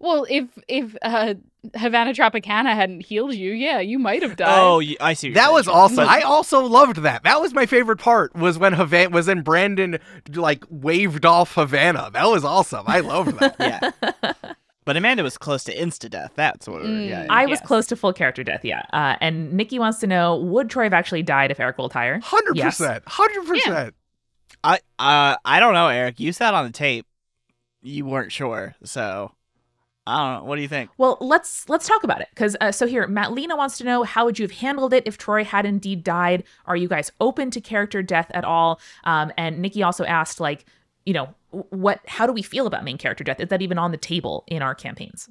[0.00, 1.34] Well, if if uh,
[1.76, 4.48] Havana Tropicana hadn't healed you, yeah, you might have died.
[4.48, 5.34] Oh, I see.
[5.34, 5.54] That saying.
[5.54, 5.96] was awesome.
[5.96, 7.22] But- I also loved that.
[7.24, 8.34] That was my favorite part.
[8.34, 9.98] Was when Havana was when Brandon
[10.34, 12.10] like waved off Havana.
[12.12, 12.84] That was awesome.
[12.86, 13.56] I loved that.
[13.60, 14.52] yeah.
[14.86, 16.32] But Amanda was close to insta death.
[16.34, 16.82] That's what.
[16.82, 17.06] Mm.
[17.06, 17.26] Yeah.
[17.28, 18.64] I was close to full character death.
[18.64, 18.82] Yeah.
[18.94, 22.20] Uh, and Nikki wants to know: Would Troy have actually died if Eric will tire?
[22.20, 23.04] Hundred percent.
[23.06, 23.94] Hundred percent.
[24.64, 26.20] I uh I don't know, Eric.
[26.20, 27.06] You sat on the tape
[27.82, 29.32] you weren't sure, so
[30.10, 30.48] I don't know.
[30.48, 30.90] What do you think?
[30.98, 34.02] Well, let's let's talk about it because uh, so here, Matt Lena wants to know
[34.02, 36.44] how would you have handled it if Troy had indeed died?
[36.66, 38.80] Are you guys open to character death at all?
[39.04, 40.64] Um, and Nikki also asked, like,
[41.06, 42.00] you know, what?
[42.06, 43.40] How do we feel about main character death?
[43.40, 45.28] Is that even on the table in our campaigns?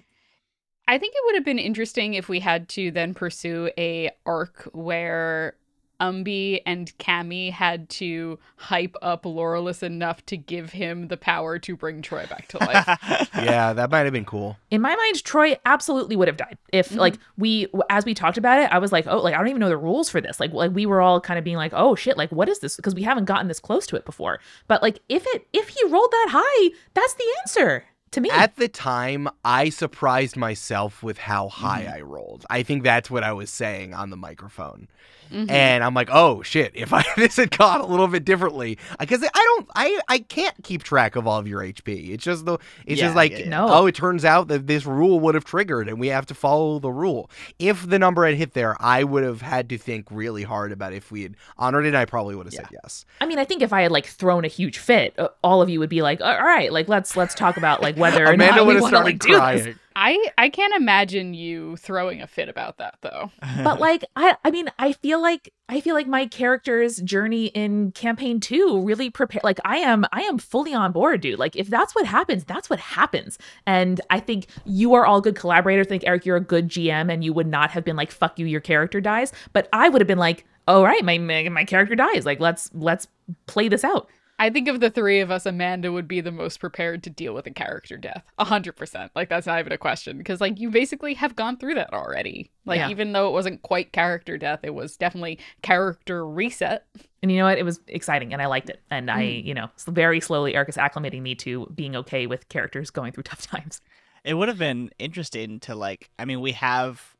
[0.87, 4.67] I think it would have been interesting if we had to then pursue a arc
[4.73, 5.55] where
[5.99, 11.75] Umbi and Cammy had to hype up Laurelus enough to give him the power to
[11.75, 13.29] bring Troy back to life.
[13.39, 14.57] Yeah, that might have been cool.
[14.69, 16.99] In my mind, Troy absolutely would have died if, mm-hmm.
[16.99, 18.71] like, we as we talked about it.
[18.71, 20.39] I was like, oh, like I don't even know the rules for this.
[20.39, 22.75] Like, like we were all kind of being like, oh shit, like what is this?
[22.75, 24.39] Because we haven't gotten this close to it before.
[24.67, 27.85] But like, if it if he rolled that high, that's the answer.
[28.11, 28.29] To me.
[28.31, 31.93] At the time, I surprised myself with how high Mhm.
[31.95, 32.45] I rolled.
[32.49, 34.87] I think that's what I was saying on the microphone.
[35.31, 35.51] Mhm.
[35.51, 36.71] And I'm like, oh shit!
[36.73, 40.55] If I this had gone a little bit differently, because I don't, I I can't
[40.63, 42.09] keep track of all of your HP.
[42.13, 42.53] It's just the,
[42.87, 43.49] it's Yeah, just like, yeah, yeah.
[43.49, 43.67] No.
[43.69, 46.79] oh, it turns out that this rule would have triggered, and we have to follow
[46.79, 47.29] the rule.
[47.59, 50.93] If the number had hit there, I would have had to think really hard about
[50.93, 51.93] if we had honored it.
[51.93, 53.05] I probably would have said yes.
[53.21, 55.69] I mean, I think if I had like thrown a huge fit, uh, all of
[55.69, 58.57] you would be like, "All right, like let's let's talk about like whether or Amanda
[58.57, 59.79] not would have to started like crying.
[59.95, 63.31] I I can't imagine you throwing a fit about that though.
[63.63, 67.91] But like, I I mean, I feel like I feel like my character's journey in
[67.91, 69.41] campaign two really prepare.
[69.43, 71.37] Like, I am I am fully on board, dude.
[71.37, 73.37] Like, if that's what happens, that's what happens.
[73.65, 75.87] And I think you are all good collaborators.
[75.87, 78.39] I think Eric, you're a good GM, and you would not have been like, "Fuck
[78.39, 81.65] you, your character dies." But I would have been like, "All right, my my, my
[81.65, 82.25] character dies.
[82.25, 83.07] Like, let's let's
[83.47, 84.07] play this out."
[84.39, 87.33] I think of the three of us, Amanda would be the most prepared to deal
[87.33, 88.23] with a character death.
[88.37, 89.11] A hundred percent.
[89.15, 90.17] Like that's not even a question.
[90.17, 92.49] Because like you basically have gone through that already.
[92.65, 92.89] Like Yeah.
[92.89, 96.85] even though it wasn't quite character death, it was definitely character reset.
[97.21, 97.57] And you know what?
[97.57, 98.81] It was exciting and I liked it.
[98.89, 99.45] And I, Mm.
[99.45, 103.23] you know, very slowly Eric is acclimating me to being okay with characters going through
[103.31, 103.81] tough times.
[104.23, 106.09] it would have been interesting to like.
[106.17, 107.15] I mean, we have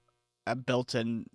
[0.47, 1.25] a built-in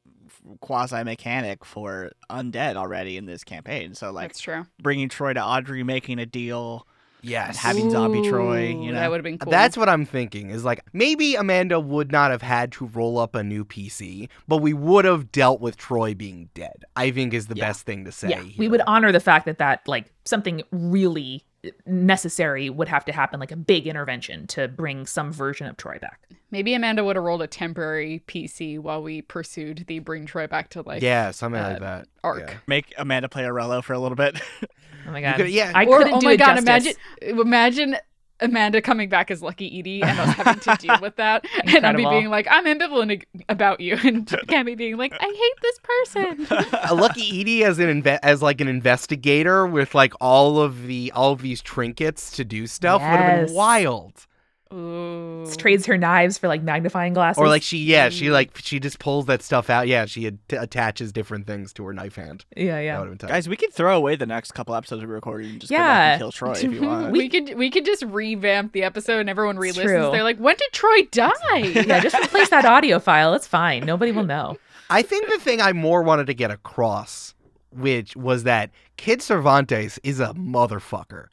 [0.61, 3.95] quasi mechanic for undead already in this campaign.
[3.95, 4.67] So like That's true.
[4.83, 6.87] bringing Troy to Audrey, making a deal.
[7.27, 7.57] Yes.
[7.57, 8.99] Having zombie Troy, you know.
[9.01, 9.51] that would have been cool.
[9.51, 13.35] That's what I'm thinking is like maybe Amanda would not have had to roll up
[13.35, 16.85] a new PC, but we would have dealt with Troy being dead.
[16.97, 17.69] I think is the Yeah.
[17.69, 18.29] best thing to say.
[18.29, 18.43] yeah.
[18.59, 21.45] We would honor the fact that that like something really
[21.87, 25.99] necessary would have to happen, like a big intervention to bring some version of Troy
[26.01, 26.21] back.
[26.51, 30.71] Maybe Amanda would have rolled a temporary PC while we pursued the bring Troy back
[30.71, 32.09] to life yeah, something uh, like that.
[32.23, 32.41] arc.
[32.49, 32.55] Yeah.
[32.67, 34.41] Make Amanda play Arello for a little bit.
[35.07, 35.37] Oh my god.
[35.37, 35.71] could- yeah.
[35.75, 36.97] I or couldn't oh do my it god, justice.
[37.21, 37.97] imagine imagine
[38.41, 41.77] Amanda coming back as Lucky Edie and us having to deal with that, and Abby
[41.77, 42.11] Incredible.
[42.11, 46.47] being like, "I'm ambivalent about you," and Cammy being like, "I hate this person."
[46.91, 51.13] a lucky Edie as an inve- as like an investigator with like all of the
[51.15, 54.27] all of these trinkets to do stuff would have been wild.
[54.75, 55.47] Ooh.
[55.57, 57.41] Trades her knives for like magnifying glasses.
[57.41, 58.33] Or like she yeah she Mm.
[58.33, 59.87] like she just pulls that stuff out.
[59.87, 62.45] Yeah, she ad- attaches different things to her knife hand.
[62.57, 63.01] yeah, That yeah.
[63.01, 63.29] would been.
[63.29, 65.85] Guys, we could throw away the next couple episodes we recorded and just go back
[65.87, 66.13] Yeah.
[66.15, 67.13] and kill Troy if you want.
[67.13, 69.87] we could we could just revamp the episode and everyone re-listens.
[69.87, 73.35] They're like, "When did Troy die?" yeah, just replace that audio file.
[73.35, 73.85] It's fine.
[73.87, 74.57] Nobody will know.
[74.91, 77.35] I think the thing I more wanted to get across,
[77.71, 81.27] which was that Kid Cervantes is a motherfucker.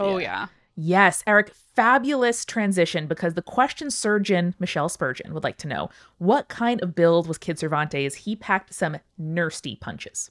[0.00, 0.24] oh Yeah.
[0.24, 0.46] yeah.
[0.74, 6.48] Yes, Eric, fabulous transition because the question surgeon Michelle Spurgeon would like to know what
[6.48, 8.14] kind of build was Kid Cervantes?
[8.14, 10.30] He packed some nasty punches.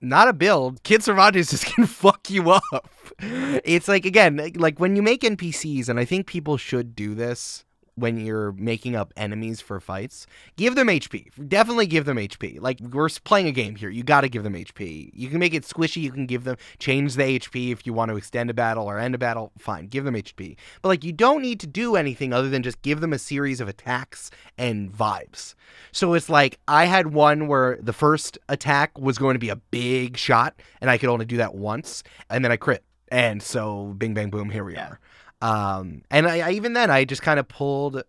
[0.00, 0.82] Not a build.
[0.82, 2.88] Kid Cervantes just can fuck you up.
[3.20, 7.65] It's like again, like when you make NPCs, and I think people should do this
[7.96, 10.26] when you're making up enemies for fights.
[10.56, 11.48] Give them HP.
[11.48, 12.60] Definitely give them HP.
[12.60, 13.88] Like we're playing a game here.
[13.88, 15.10] You got to give them HP.
[15.14, 16.02] You can make it squishy.
[16.02, 18.98] You can give them change the HP if you want to extend a battle or
[18.98, 19.50] end a battle.
[19.58, 20.56] Fine, give them HP.
[20.82, 23.60] But like you don't need to do anything other than just give them a series
[23.60, 25.54] of attacks and vibes.
[25.90, 29.56] So it's like I had one where the first attack was going to be a
[29.56, 32.84] big shot, and I could only do that once, and then I crit.
[33.08, 34.88] And so, bing, bang, boom, here we Yeah.
[34.88, 35.00] are.
[35.40, 38.02] Um, and I, I even then I just kind of pulled.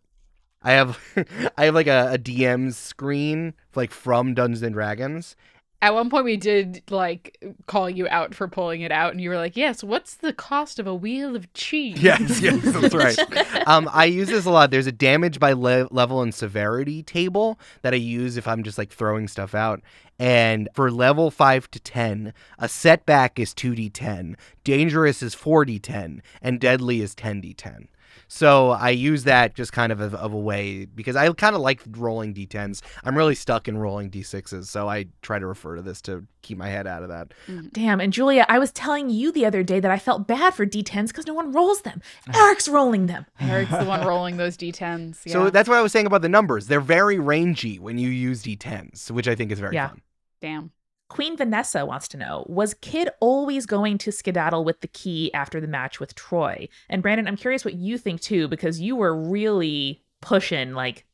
[0.62, 1.00] I have
[1.58, 5.36] I have like a, a DM screen like from Dungeons and Dragons.
[5.80, 9.30] At one point, we did like call you out for pulling it out, and you
[9.30, 13.68] were like, "Yes, what's the cost of a wheel of cheese?" Yes, yes, that's right.
[13.68, 14.72] um, I use this a lot.
[14.72, 18.80] There's a damage by le- level and severity table that I use if I'm just
[18.80, 19.82] like throwing stuff out.
[20.20, 27.02] And for level 5 to 10, a setback is 2d10, dangerous is 4d10, and deadly
[27.02, 27.88] is 10d10.
[28.28, 31.62] So I use that just kind of of, of a way because I kind of
[31.62, 32.82] like rolling d10s.
[33.04, 36.58] I'm really stuck in rolling d6s, so I try to refer to this to keep
[36.58, 37.34] my head out of that.
[37.48, 40.54] Mm, damn, and Julia, I was telling you the other day that I felt bad
[40.54, 42.02] for D10s because no one rolls them.
[42.36, 43.26] Eric's rolling them.
[43.40, 45.20] Eric's the one rolling those d10s.
[45.26, 45.34] Yeah.
[45.34, 46.68] So that's what I was saying about the numbers.
[46.68, 49.90] They're very rangy when you use d10s, which I think is very Yeah.
[49.90, 50.02] fun.
[50.42, 50.72] Damn.
[51.10, 55.62] Queen Vanessa wants to know Was Kid always going to skedaddle with the key after
[55.62, 56.68] the match with Troy?
[56.90, 61.06] And Brandon, I'm curious what you think too, because you were really pushing, like,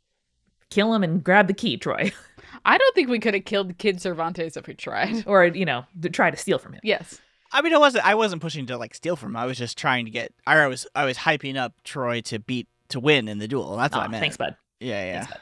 [0.69, 2.11] kill him and grab the key, Troy.
[2.65, 5.23] I don't think we could have killed Kid Cervantes if we tried.
[5.27, 6.81] or, you know, to try to steal from him.
[6.83, 7.19] Yes.
[7.51, 8.05] I mean, I wasn't.
[8.05, 9.35] I wasn't pushing to like steal from him.
[9.37, 10.33] I was just trying to get.
[10.47, 10.87] I was.
[10.95, 13.77] I was hyping up Troy to beat to win in the duel.
[13.77, 14.21] That's what I meant.
[14.21, 14.55] thanks, bud.
[14.79, 15.13] Yeah, yeah.
[15.19, 15.41] Thanks, bud.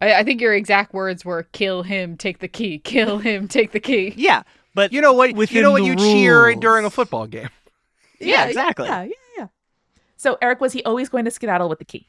[0.00, 2.78] I, I think your exact words were "kill him, take the key.
[2.78, 4.42] Kill him, take the key." Yeah,
[4.74, 5.30] but You know what?
[5.50, 7.50] You know what the you cheer during a football game.
[8.20, 8.86] yeah, exactly.
[8.86, 9.46] Yeah, yeah, yeah.
[10.16, 12.08] So, Eric, was he always going to skedaddle with the key?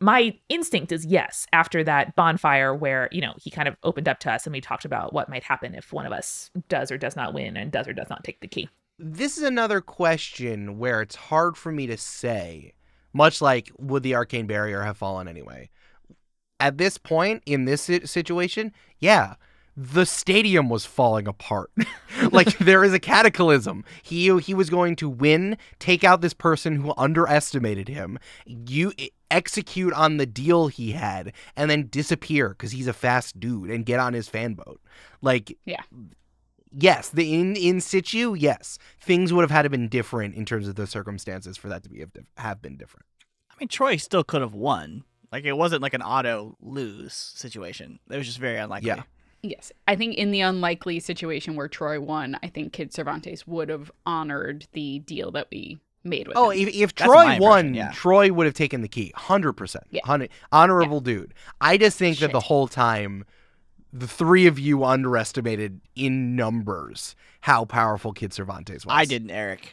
[0.00, 4.18] My instinct is yes, after that bonfire where, you know, he kind of opened up
[4.20, 6.98] to us and we talked about what might happen if one of us does or
[6.98, 8.68] does not win and does or does not take the key.
[8.98, 12.74] This is another question where it's hard for me to say,
[13.12, 15.70] much like would the arcane barrier have fallen anyway?
[16.60, 19.34] At this point in this situation, yeah,
[19.76, 21.70] the stadium was falling apart.
[22.30, 23.84] like there is a cataclysm.
[24.02, 28.92] He he was going to win, take out this person who underestimated him, you
[29.30, 33.86] execute on the deal he had, and then disappear because he's a fast dude and
[33.86, 34.80] get on his fan boat.
[35.20, 35.82] Like Yeah.
[36.76, 40.66] Yes, the in in situ, yes, things would have had to been different in terms
[40.66, 43.06] of the circumstances for that to be have, have been different.
[43.50, 45.04] I mean, Troy still could have won.
[45.34, 47.98] Like it wasn't like an auto lose situation.
[48.08, 48.86] It was just very unlikely.
[48.86, 49.02] Yeah.
[49.42, 49.72] Yes.
[49.88, 53.90] I think in the unlikely situation where Troy won, I think Kid Cervantes would have
[54.06, 56.68] honored the deal that we made with Oh, him.
[56.68, 57.90] if, if Troy won, yeah.
[57.90, 59.86] Troy would have taken the key, hundred percent.
[59.90, 60.02] Yeah.
[60.04, 61.34] 100, Honorable dude.
[61.60, 63.24] I just think that the whole time,
[63.92, 68.94] the three of you underestimated in numbers how powerful Kid Cervantes was.
[68.94, 69.72] I didn't, Eric.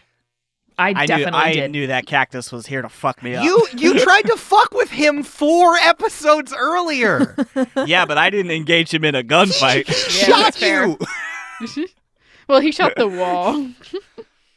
[0.82, 1.72] I, I knew definitely I did.
[1.72, 3.44] knew that cactus was here to fuck me up.
[3.44, 7.36] You you tried to fuck with him four episodes earlier.
[7.86, 9.88] yeah, but I didn't engage him in a gunfight.
[9.88, 11.86] Yeah, Shot you.
[12.48, 13.70] well, he shot the wall.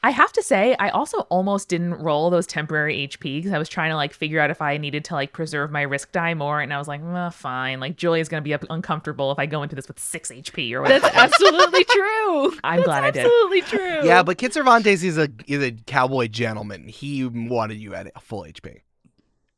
[0.04, 3.70] I have to say, I also almost didn't roll those temporary HP because I was
[3.70, 6.60] trying to like figure out if I needed to like preserve my risk die more,
[6.60, 7.80] and I was like, well, fine.
[7.80, 10.82] Like Julia's gonna be up uncomfortable if I go into this with six HP or
[10.82, 11.00] whatever.
[11.08, 12.52] That's absolutely true.
[12.62, 13.24] I'm That's glad I did.
[13.24, 14.04] Absolutely true.
[14.06, 16.86] Yeah, but Kid Cervantes is a is a cowboy gentleman.
[16.86, 18.82] He wanted you at full HP.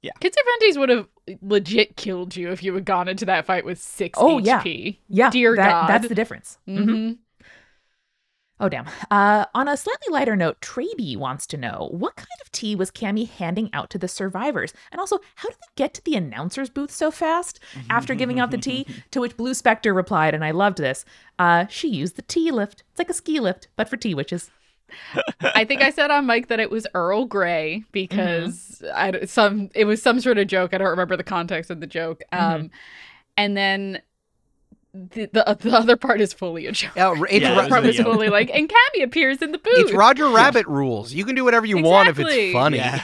[0.02, 0.12] Yeah.
[0.20, 1.08] Kid Cervantes would have
[1.42, 4.62] legit killed you if you had gone into that fight with six Oh, yeah.
[4.62, 4.98] HP.
[5.08, 5.30] yeah, yeah.
[5.30, 5.88] Dear that- God.
[5.88, 6.58] that's the difference.
[6.68, 6.84] Mhm.
[6.84, 7.12] hmm
[8.58, 8.86] Oh damn.
[9.10, 12.90] Uh, on a slightly lighter note, Traby wants to know what kind of tea was
[12.90, 16.70] Cammy handing out to the survivors, and also how did they get to the announcer's
[16.70, 18.86] booth so fast after giving out the tea?
[19.10, 21.04] To which Blue Spectre replied, and I loved this.
[21.38, 22.82] Uh, she used the tea lift.
[22.90, 24.50] It's like a ski lift, but for tea witches.
[25.40, 29.70] I think I said on Mike that it was Earl Grey because I d some
[29.74, 30.72] it was some sort of joke.
[30.72, 32.22] I don't remember the context of the joke.
[32.32, 32.70] Um,
[33.36, 34.00] and then
[35.12, 36.92] the, the uh, the other part is fully a joke.
[36.96, 39.74] Yeah, it's, Yeah, Ro- part a was fully like, and Cammy appears in the booth.
[39.76, 41.12] it's Roger Rabbit rules.
[41.12, 42.78] You can do whatever you want if it's funny.
[42.78, 43.02] Yeah.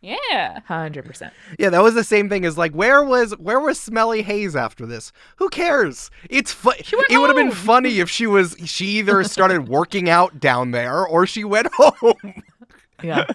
[0.00, 0.60] yeah.
[0.66, 1.32] Hundred percent.
[1.58, 4.84] Yeah, that was the same thing as like where was where was Smelly Hayes after
[4.86, 5.12] this?
[5.36, 6.10] Who cares?
[6.28, 9.68] It's fu- She went It would have been funny if she was she either started
[9.68, 12.42] working out down there or she went home.
[13.02, 13.26] Yeah.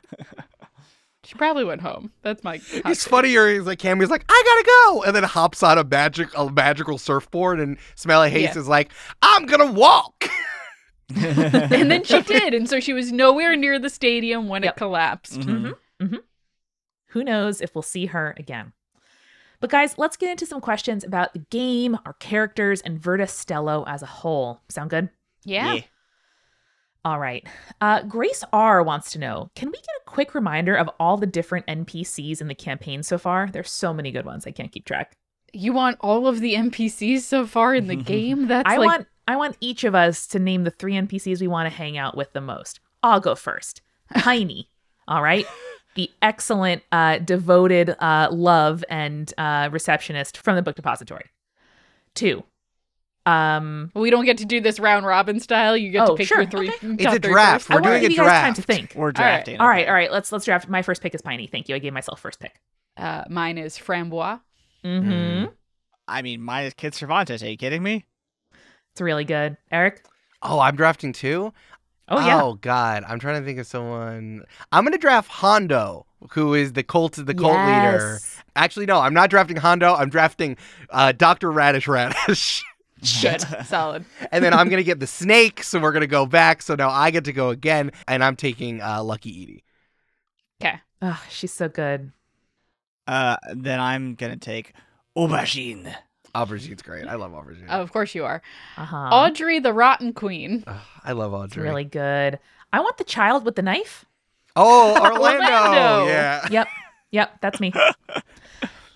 [1.27, 2.11] She probably went home.
[2.21, 2.57] That's my.
[2.57, 3.11] hot it's take.
[3.11, 3.49] funnier.
[3.53, 4.63] He's like Cammy's like I gotta
[4.95, 8.59] go, and then hops on a magic a magical surfboard, and Smelly Hayes Yeah.
[8.59, 10.29] is like I'm gonna walk.
[11.15, 14.73] and then she did, and so she was nowhere near the stadium when Yep.
[14.73, 15.39] it collapsed.
[15.41, 15.75] Mhm.
[17.11, 18.73] Who knows if we'll see her again?
[19.59, 23.83] But guys, let's get into some questions about the game, our characters, and Verda Stello
[23.87, 24.61] as a whole.
[24.69, 25.09] Sound good?
[25.43, 25.79] Yeah.
[27.07, 27.47] All right.
[27.79, 31.25] Uh, Grace R wants to know Can we get a quick reminder of all the
[31.25, 33.47] different NPCs in the campaign so far?
[33.49, 35.13] There's so many good ones, I can't keep track.
[35.53, 38.49] You want all of the NPCs so far in the game?
[38.49, 41.47] That's I like want I want each of us to name the three NPCs we
[41.47, 42.81] want to hang out with the most.
[43.01, 43.81] I'll go first.
[44.17, 44.69] Tiny.
[45.07, 45.45] all right.
[45.95, 51.25] The excellent, uh, devoted uh, love and uh, receptionist from the book depository.
[52.15, 52.43] Two.
[53.27, 55.75] Um, we don't get to do this round robin style.
[55.75, 56.41] You get Oh, to pick sure.
[56.41, 56.69] your three.
[56.69, 57.03] Okay.
[57.03, 57.65] It's a draft.
[57.65, 57.69] first.
[57.69, 58.93] We're I want to doing a give you guys time to think.
[58.95, 59.59] We're drafting.
[59.59, 59.89] All right, okay.
[59.89, 60.11] all right.
[60.11, 60.69] Let's let's draft.
[60.69, 61.47] My first pick is Piney.
[61.47, 61.75] Thank you.
[61.75, 62.61] I gave myself first pick.
[62.95, 64.39] Uh, mine is Frambois.
[64.85, 65.45] Mm-hmm.
[66.07, 67.43] I mean, mine is Kid Cervantes.
[67.43, 68.05] Are you kidding me?
[68.93, 69.57] It's really good.
[69.71, 70.05] Eric.
[70.41, 71.53] Oh, I'm drafting two.
[72.09, 72.41] Oh yeah.
[72.41, 74.43] Oh God, I'm trying to think of someone.
[74.71, 78.19] I'm gonna draft Hondo, who is the cult the cult leader.
[78.55, 79.93] Actually, no, I'm not drafting Hondo.
[79.93, 80.55] I'm drafting
[80.91, 82.63] uh, Doctor Radish Radish.
[83.21, 84.05] Good, solid.
[84.31, 86.61] and then I'm gonna get the snake, so we're gonna go back.
[86.61, 89.63] So now I get to go again, and I'm taking uh, Lucky Edie.
[90.61, 90.79] Okay.
[91.01, 92.11] Oh, she's so good.
[93.05, 94.73] Uh, then I'm gonna take
[95.15, 95.93] Aubergine.
[96.35, 97.07] Aubergine's great.
[97.07, 97.67] I love Aubergine.
[97.69, 98.41] Of course you are.
[98.77, 99.09] Uh huh.
[99.11, 100.63] Audrey the Rotten Queen.
[100.67, 101.63] Ugh, I love It's Audrey.
[101.63, 102.39] really good.
[102.73, 104.05] I want the child with the knife.
[104.55, 105.43] Oh, Orlando.
[105.45, 106.07] Orlando.
[106.07, 106.47] Yeah.
[106.51, 106.67] Yep.
[107.11, 107.41] Yep.
[107.41, 107.71] That's me.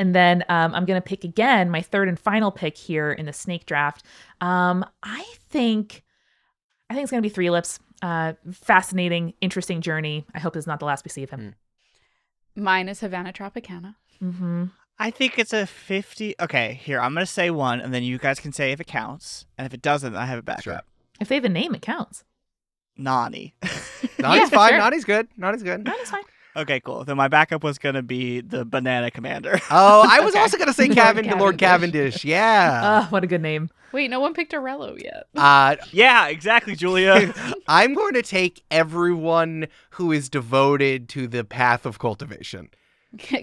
[0.01, 3.27] and then um, I'm going to pick again my third and final pick here in
[3.27, 4.03] the snake draft.
[4.41, 6.03] Um, I think,
[6.89, 7.79] I think it's going to be Three Lips.
[8.01, 10.25] Uh, fascinating, interesting journey.
[10.33, 11.53] I hope this is not the last we see of him.
[12.55, 13.93] Mine is Havana Tropicana.
[14.21, 14.65] Mm-hmm.
[14.97, 16.33] I think it's a 50.
[16.39, 18.87] Okay, here, I'm going to say one, and then you guys can say if it
[18.87, 19.45] counts.
[19.57, 20.63] And if it doesn't, I have a backup.
[20.63, 20.81] Sure.
[21.19, 22.23] If they have a name, it counts.
[22.97, 23.53] Nani.
[24.19, 24.69] Naughty's Yeah, fine.
[24.69, 24.77] sure.
[24.79, 25.27] Naughty's good.
[25.37, 25.83] Naughty's good.
[25.85, 26.23] No, that's fine.
[26.55, 27.03] Okay, cool.
[27.05, 29.59] Then my backup was gonna be the banana commander.
[29.71, 30.41] Oh, I was Okay.
[30.41, 32.01] also gonna say Lord Cavendish, Lord Cavendish.
[32.13, 32.25] Cavendish.
[32.25, 32.81] Yeah.
[32.83, 33.69] Ah, what a good name.
[33.93, 35.27] Wait, no one picked Arello yet.
[35.35, 37.33] Uh, yeah, exactly, Julia.
[37.67, 42.69] I'm going to take everyone who is devoted to the path of cultivation.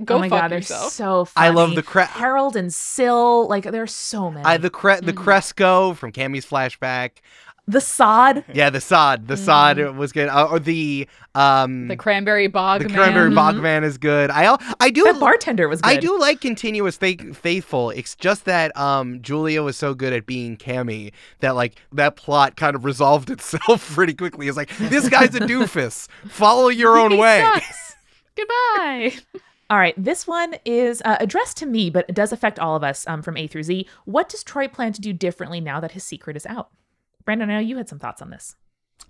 [0.05, 0.93] Go oh my fuck god, they're yourself.
[0.95, 1.47] so funny.
[1.47, 3.47] I love the cre- Harold and Syl.
[3.49, 4.43] Like there's so many.
[4.47, 5.17] I, the cre- the Mhm.
[5.17, 7.19] Cresco from Cammy's flashback.
[7.69, 8.45] The sod.
[8.53, 9.29] Yeah, the sod.
[9.29, 10.29] The sod was good.
[10.29, 12.97] Uh, or the um the cranberry bog the man.
[12.97, 13.35] cranberry Mhm.
[13.61, 14.31] bogman is good.
[14.31, 15.89] I I do That bartender was good.
[15.91, 17.91] I do like continuous faith- faithful.
[17.91, 22.57] It's just that um Julia was so good at being Cammy that like that plot
[22.57, 24.49] kind of resolved itself pretty quickly.
[24.49, 26.09] It's like this guy's a doofus.
[26.29, 27.43] Follow your own He way.
[27.55, 27.95] sucks.
[28.37, 29.13] Goodbye.
[29.71, 32.83] All right, this one is uh, addressed to me, but it does affect all of
[32.83, 33.87] us um, from A through Z.
[34.07, 36.71] What does Troy plan to do differently now that his secret is out?
[37.29, 38.57] Brandon, I know you had some thoughts on this.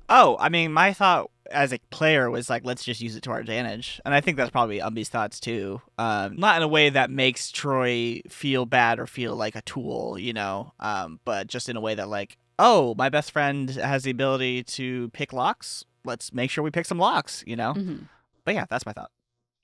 [0.08, 3.30] oh, I mean, my thought as a player was like, let's just use it to
[3.30, 5.80] our advantage, and I think that's probably Umbi's thoughts too.
[5.98, 10.18] Um, not in a way that makes Troy feel bad or feel like a tool,
[10.18, 14.02] you know, um, but just in a way that like, oh, my best friend has
[14.02, 15.84] the ability to pick locks.
[16.04, 17.74] Let's make sure we pick some locks, you know.
[17.74, 18.08] Mhm.
[18.44, 19.12] But yeah, that's my thought.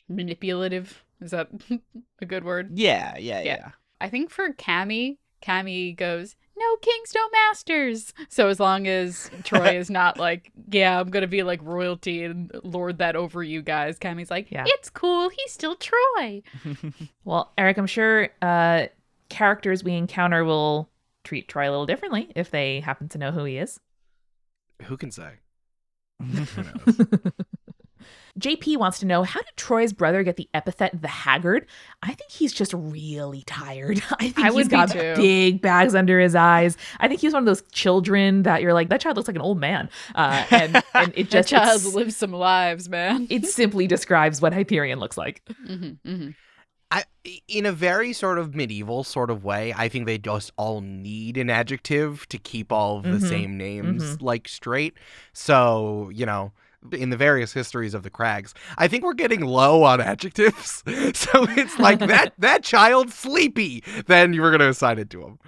[0.08, 1.02] Manipulative.
[1.20, 1.48] Is that
[2.22, 2.70] a good word?
[2.78, 3.56] Yeah, yeah, Yeah.
[3.56, 3.70] yeah.
[4.00, 8.14] I think for Cammy, Cammy goes, no kings, no masters.
[8.28, 12.50] So as long as Troy is not like, yeah, I'm gonna be like royalty and
[12.62, 13.98] lord that over you guys.
[13.98, 14.64] Cammy's like, Yeah.
[14.66, 15.28] it's cool.
[15.30, 16.42] He's still Troy.
[17.24, 18.86] Well, Eric, I'm sure uh,
[19.30, 20.90] characters we encounter will
[21.24, 23.80] treat Troy a little differently if they happen to know who he is.
[24.82, 25.30] Who can say?
[28.38, 31.66] JP wants to know how did Troy's brother get the epithet the Haggard?
[32.02, 34.02] I think he's just really tired.
[34.18, 36.76] I think I he's would be got big bags under his eyes.
[37.00, 39.42] I think he's one of those children that you're like, that child looks like an
[39.42, 39.88] old man.
[40.14, 41.48] Uh, and, and it That just
[41.84, 43.26] child lives some lives, man.
[43.30, 45.42] it simply describes what Hyperion looks like.
[45.66, 46.30] hmm hmm
[46.90, 47.04] I,
[47.48, 51.36] in a very sort of medieval sort of way, I think they just all need
[51.38, 53.28] an adjective to keep all of the Mhm.
[53.28, 54.94] same names like straight.
[55.32, 56.52] So, you know,
[56.92, 60.82] in the various histories of the Crags, I think we're getting low on adjectives.
[61.14, 63.82] so it's like that that child's sleepy.
[64.06, 65.38] Then you were going to assign it to him.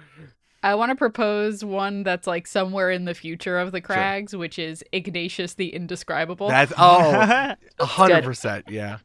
[0.63, 4.57] I want to propose one that's like somewhere in the future of the Crags, which
[4.57, 6.49] is Ignatius the Indescribable.
[6.49, 8.97] That's oh, a hundred percent, yeah.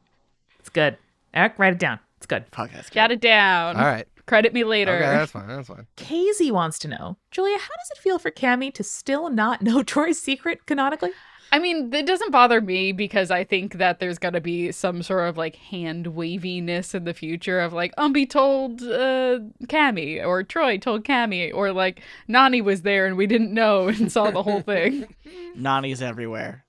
[0.59, 0.97] It's good.
[1.35, 1.99] Eric, write it down.
[2.17, 2.45] It's good.
[2.53, 2.95] Fuck, that's good.
[2.95, 3.77] Jot it down.
[3.77, 4.95] All right, Credit me later.
[4.95, 5.87] okay, that's fine, that's fine.
[5.97, 9.83] Casey wants to know, Julia, how does it feel for Cammy to still not know
[9.83, 11.11] Troy's secret canonically?
[11.53, 15.03] I mean, it doesn't bother me because I think that there's going to be some
[15.03, 20.43] sort of like hand waviness in the future of like Umbi told uh, Cammy or
[20.43, 24.43] Troy told Cammy or like Nani was there and we didn't know and saw the
[24.43, 25.15] whole thing.
[25.57, 26.65] Nani's everywhere.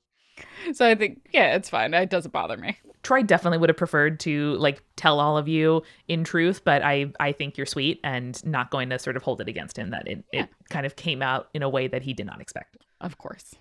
[0.73, 1.93] so I think, yeah, it's fine.
[1.93, 2.77] It doesn't bother me.
[3.03, 7.11] Troy definitely would have preferred to like tell all of you in truth, but I
[7.19, 10.07] I think you're sweet and not going to sort of hold it against him that
[10.07, 10.43] it, Yeah.
[10.43, 12.77] it kind of came out in a way that he did not expect.
[13.01, 13.55] Of course.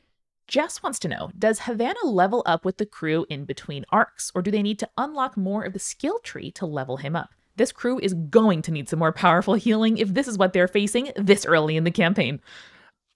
[0.53, 4.43] Jess wants to know, does Havana level up with the crew in between arcs, or
[4.43, 7.31] do they need to unlock more of the skill tree to level him up?
[7.57, 10.69] This crew is going to need some more powerful healing if this is what they're
[10.69, 12.39] facing this early in the campaign.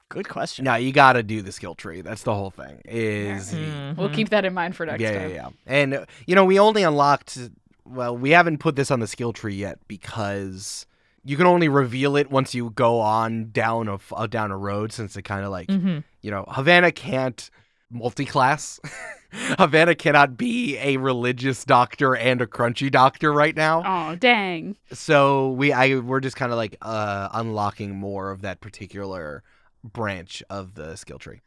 [0.08, 0.64] Good question.
[0.64, 2.00] No, you got to do the skill tree.
[2.00, 2.80] That's the whole thing.
[2.86, 4.14] Is We'll Mhm.
[4.14, 5.28] keep that in mind for next yeah, time.
[5.30, 5.48] yeah, yeah.
[5.66, 7.36] And you know, we only unlocked.
[7.84, 10.86] Well, we haven't put this on the skill tree yet because
[11.26, 14.56] you can only reveal it once you go on down a f- uh, down a
[14.56, 14.92] road.
[14.92, 16.04] Since it kind of like Mhm.
[16.22, 17.50] you know, Havana can't
[17.90, 18.80] multi-class.
[19.58, 23.82] Havana cannot be a religious doctor and a crunchy doctor right now.
[23.84, 24.76] Oh, dang.
[24.92, 29.42] So we, I, we're just kind of like uh, unlocking more of that particular
[29.84, 31.40] branch of the skill tree.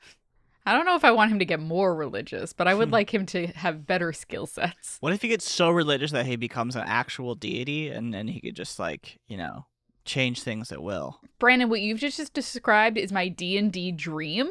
[0.65, 3.11] I don't know if I want him to get more religious, but I would like
[3.11, 4.97] him to have better skill sets.
[4.99, 8.39] What if he gets so religious that he becomes an actual deity and then he
[8.39, 9.65] could just like, you know,
[10.09, 11.19] change things at will?
[11.39, 14.49] Brandon, what you've just described is my D&D dream.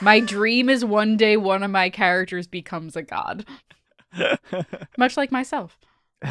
[0.00, 3.46] my dream is one day one of my characters becomes a god,
[4.98, 5.78] much like myself.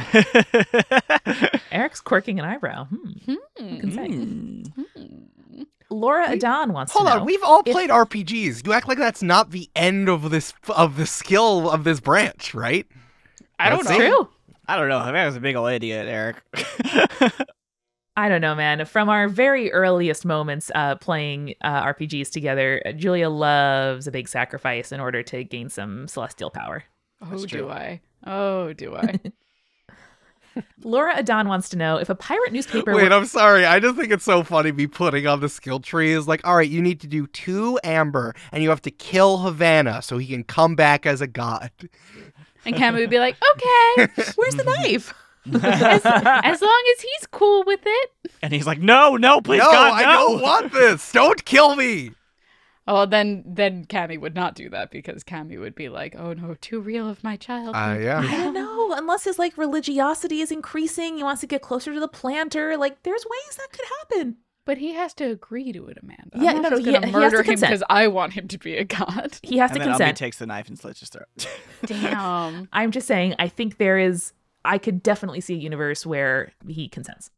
[1.71, 2.85] Eric's quirking an eyebrow.
[2.85, 3.33] Hmm.
[3.57, 3.79] Hmm.
[3.79, 4.63] can.
[4.75, 4.81] Hmm.
[4.95, 5.63] Hmm.
[5.91, 7.19] Laura Adon wants Hold to know.
[7.21, 8.65] on, we've all if- played RPGs.
[8.65, 12.53] You act like that's not the end of this of the skill of this branch,
[12.53, 12.85] right?
[13.59, 14.23] I don't That's know.
[14.25, 14.29] True.
[14.67, 14.97] I don't know.
[14.97, 16.37] I was a big old idiot, Eric.
[18.17, 18.85] I don't know, man.
[18.85, 24.91] From our very earliest moments uh, playing uh, RPGs together, Julia loves a big sacrifice
[24.91, 26.83] in order to gain some celestial power.
[27.21, 27.69] Oh, do.
[27.69, 28.01] I?
[28.25, 29.19] Oh, do I?
[30.83, 32.93] Laura Adon wants to know if a pirate newspaper.
[32.95, 33.65] Wait, were- I'm sorry.
[33.65, 36.55] I just think it's so funny me putting on the skill tree is like, all
[36.55, 40.27] right, you need to do two amber and you have to kill Havana so he
[40.27, 41.71] can come back as a god.
[42.65, 44.07] And Cammy would be like, okay,
[44.37, 45.13] Where's the knife?
[45.53, 48.11] as, as long as he's cool with it.
[48.41, 51.11] and he's like, "No, no, please, no, God, I don't want this.
[51.13, 52.11] Don't kill me.
[52.87, 56.53] Oh, then then Cammy would not do that because Cammy would be like, oh no,
[56.61, 57.75] too real of my child.
[57.75, 58.19] Uh, yeah.
[58.19, 58.91] I don't know.
[58.93, 62.77] Unless his like religiosity is increasing, he wants to get closer to the planter.
[62.77, 64.37] Like, there's ways that could happen.
[64.65, 66.29] But he has to agree to it, Amanda.
[66.35, 67.71] Yeah, I'm no, not no, just he- gonna he has murder to him consent.
[67.71, 69.37] because I want him to be a god.
[69.41, 70.17] He has And to then Umbi consent.
[70.17, 71.47] takes the knife and slits his throat.
[71.87, 72.67] Damn.
[72.73, 73.33] I'm just saying.
[73.39, 74.33] I think there is.
[74.65, 77.29] I could definitely see a universe where he consents.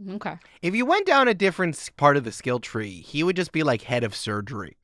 [0.00, 0.36] Mm, okay.
[0.62, 3.62] If you went down a different part of the skill tree, he would just be
[3.62, 4.76] like head of surgery.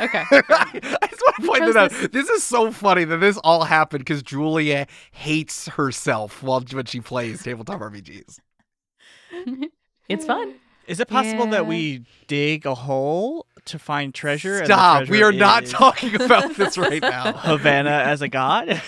[0.00, 0.24] Okay.
[0.32, 0.80] I
[1.10, 1.90] just want to point chose it out.
[1.90, 6.86] this- This is so funny that this all happened because Julia hates herself while when
[6.86, 8.38] she plays tabletop RPGs.
[10.08, 10.56] It's fun.
[10.88, 11.50] Is it possible Yeah.
[11.52, 14.54] that we dig a hole to find treasure?
[14.58, 15.08] and the Stop.
[15.08, 17.32] We are not is talking about this right now.
[17.32, 18.82] Havana as a god.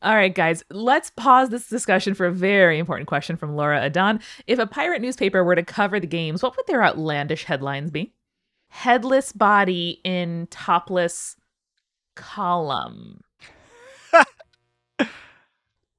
[0.00, 4.20] All right, guys, let's pause this discussion for a very important question from Laura Adan.
[4.46, 8.12] If a pirate newspaper were to cover the games, what would their outlandish headlines be?
[8.68, 11.34] Headless body in topless
[12.14, 13.22] column.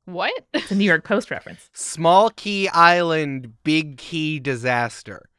[0.06, 0.34] what?
[0.54, 1.70] It's a New York Post reference.
[1.74, 5.30] Small Key Island, Big Key Disaster.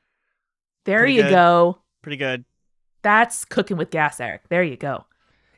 [0.85, 1.31] There Pretty you good.
[1.31, 1.79] go.
[2.03, 2.45] Pretty good.
[3.03, 4.43] That's cooking with gas, Eric.
[4.51, 5.07] There you go.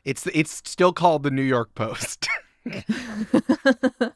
[0.05, 2.27] It's it's still called the New York Post.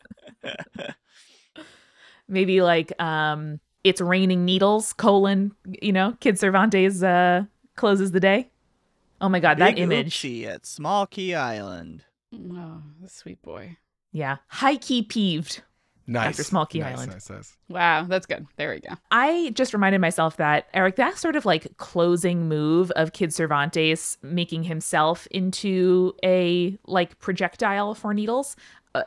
[2.28, 7.46] Maybe like um it's raining needles, colon, you know, Kid Cervantes uh
[7.76, 8.50] closes the day.
[9.20, 10.16] Oh my god, that image.
[10.16, 12.04] oopsie at Small Key Island.
[12.34, 13.78] Oh, sweet boy.
[14.12, 14.38] Yeah.
[14.48, 15.62] High key peeved.
[16.08, 16.30] Nice.
[16.30, 17.12] After Small Key nice, Island.
[17.12, 17.58] Nice, nice.
[17.70, 18.48] Wow, that's good.
[18.56, 18.96] There we go.
[19.12, 24.18] I just reminded myself that Eric, that sort of like closing move of Kid Cervantes
[24.22, 28.56] making himself into a like projectile for needles,
[28.96, 29.04] uh,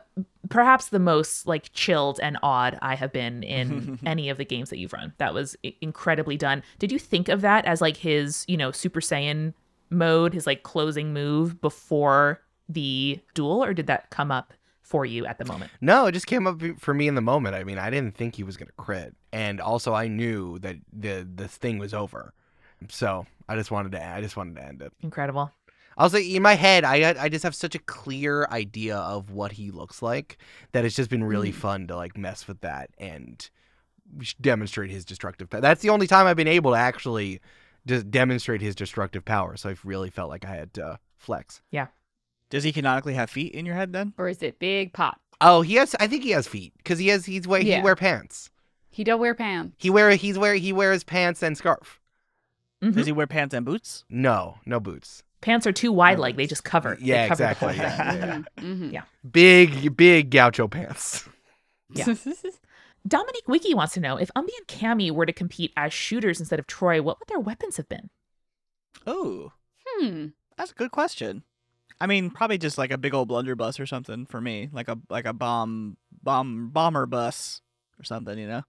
[0.48, 4.70] perhaps the most like chilled and awed I have been in any of the games
[4.70, 5.12] that you've run.
[5.18, 6.62] That was i- incredibly done.
[6.78, 9.54] Did you think of that as like his, you know, Super Saiyan
[9.90, 14.52] mode, his like closing move before the duel, or did that come up
[14.90, 15.70] for you at the moment?
[15.80, 17.54] No, it just came up for me in the moment.
[17.54, 21.26] I mean, I didn't think he was gonna crit, and also I knew that the
[21.32, 22.34] this thing was over.
[22.88, 24.92] So I just wanted to I just wanted to end it.
[25.00, 25.52] Incredible.
[25.96, 29.30] I was like in my head, I I just have such a clear idea of
[29.30, 30.38] what he looks like
[30.72, 31.54] that it's just been really Mm.
[31.66, 33.48] fun to like mess with that and
[34.40, 35.60] demonstrate his destructive power.
[35.60, 37.40] That's the only time I've been able to actually
[37.86, 39.56] just demonstrate his destructive power.
[39.56, 41.62] So I've really felt like I had to flex.
[42.50, 44.12] Does he canonically have feet in your head then?
[44.18, 45.18] Or is it big pot?
[45.40, 45.94] Oh, he has.
[45.98, 47.24] I think he has feet because he has.
[47.24, 47.60] He's wear.
[47.62, 47.76] Yeah.
[47.78, 48.50] He wear pants.
[48.90, 49.74] He don't wear pants.
[49.78, 50.10] He wear.
[50.10, 50.54] He's wear.
[50.54, 52.00] He wears pants and scarf.
[52.82, 52.94] Mhm.
[52.94, 54.04] Does he wear pants and boots?
[54.10, 55.22] No, no boots.
[55.40, 56.96] Pants are too wide, like they just cover.
[56.96, 57.76] they Yeah, cover exactly.
[57.78, 57.98] whole thing.
[57.98, 58.42] Yeah, yeah.
[58.62, 58.92] Mhm.
[58.92, 59.02] Yeah.
[59.30, 61.26] Big, big gaucho pants.
[61.92, 62.14] Yeah.
[63.08, 66.58] Dominique Wiki wants to know if Umbi and Cammy were to compete as shooters instead
[66.60, 68.10] of Troy, what would their weapons have been?
[69.06, 69.50] Oh,
[69.84, 70.26] hmm.
[70.56, 71.42] that's a good question.
[72.00, 74.98] I mean, probably just like a big old blunderbuss or something for me, like a
[75.10, 77.60] like a bomb bomb bomber bus
[77.98, 78.62] or something, you know.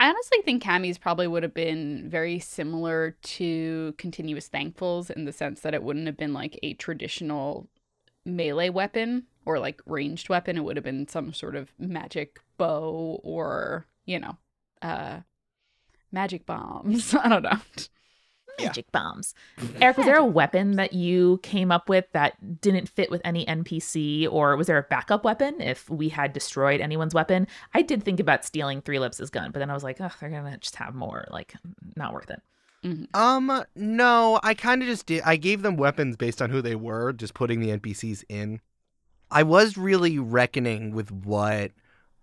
[0.00, 5.32] I honestly think Cammy's probably would have been very similar to Continuous Thankfuls in the
[5.32, 7.68] sense that it wouldn't have been like a traditional
[8.24, 10.56] melee weapon or like ranged weapon.
[10.56, 14.38] It would have been some sort of magic bow or, you know,
[14.82, 15.20] uh
[16.12, 17.14] magic bombs.
[17.22, 17.58] I don't know.
[18.58, 18.66] Yeah.
[18.66, 19.34] Magic bombs.
[19.80, 23.46] Eric, was there a weapon that you came up with that didn't fit with any
[23.46, 27.46] NPC, or was there a backup weapon if we had destroyed anyone's weapon?
[27.74, 30.30] I did think about stealing Three Lips' gun, but then I was like, oh, they're
[30.30, 31.26] gonna just have more.
[31.30, 31.54] Like,
[31.96, 32.42] not worth it.
[33.12, 35.22] Um, no, I kind of just did.
[35.24, 38.60] I gave them weapons based on who they were, just putting the NPCs in.
[39.30, 41.72] I was really reckoning with what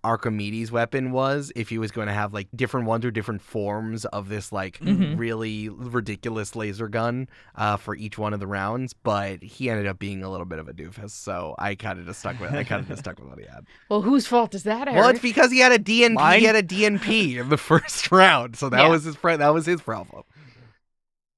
[0.06, 4.06] Archimedes' weapon was, if he was going to have like different ones or different forms
[4.06, 5.18] of this like Mhm.
[5.18, 8.94] really ridiculous laser gun uh, for each one of the rounds.
[8.94, 12.06] But he ended up being a little bit of a doofus, so I kind of
[12.06, 12.54] just stuck with.
[12.54, 13.66] I kind of just stuck with what he had.
[13.90, 15.00] Well, whose fault is that, Eric?
[15.00, 16.14] Well, it's because he had a DNP.
[16.14, 16.40] Mine?
[16.40, 18.90] He had a DNP in the first round, so that Yeah.
[18.90, 19.42] was his friend.
[19.42, 20.24] That was his problem.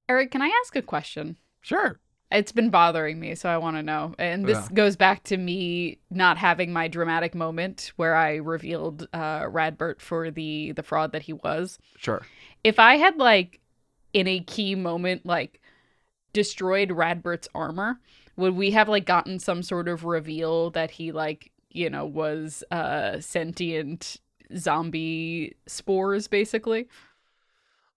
[0.08, 1.36] Eric, can I ask a question?
[1.60, 2.00] Sure.
[2.30, 4.14] It's been bothering me, so I want to know.
[4.18, 4.68] And this Yeah.
[4.74, 10.30] goes back to me not having my dramatic moment where I revealed uh, Radbert for
[10.30, 11.78] the the fraud that he was.
[11.96, 12.26] Sure.
[12.62, 13.60] If I had like
[14.12, 15.60] in a key moment like
[16.34, 17.98] destroyed Radbert's armor,
[18.36, 22.62] would we have like gotten some sort of reveal that he like you know was
[22.70, 24.18] uh sentient
[24.56, 26.88] zombie spores basically?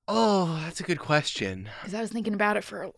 [0.07, 1.69] Oh, that's a good question.
[1.81, 2.93] Because I was thinking about it for a long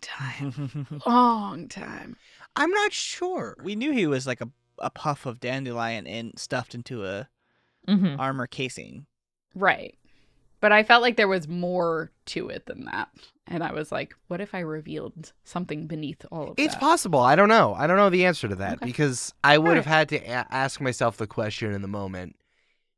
[0.00, 0.86] time.
[1.06, 2.16] Long time.
[2.54, 3.56] I'm not sure.
[3.62, 7.28] we knew he was like a, a puff of dandelion and stuffed into a
[7.86, 9.06] hmm armor casing.
[9.54, 9.96] Right.
[10.60, 13.08] But I felt like there was more to it than that.
[13.46, 16.62] And I was like, what if I revealed something beneath all of that?
[16.62, 16.80] It's that?
[16.80, 17.20] possible.
[17.20, 17.74] I don't know.
[17.74, 18.86] I don't know the answer to that Okay.
[18.86, 22.36] because I would All have had to a- ask myself the question in the moment: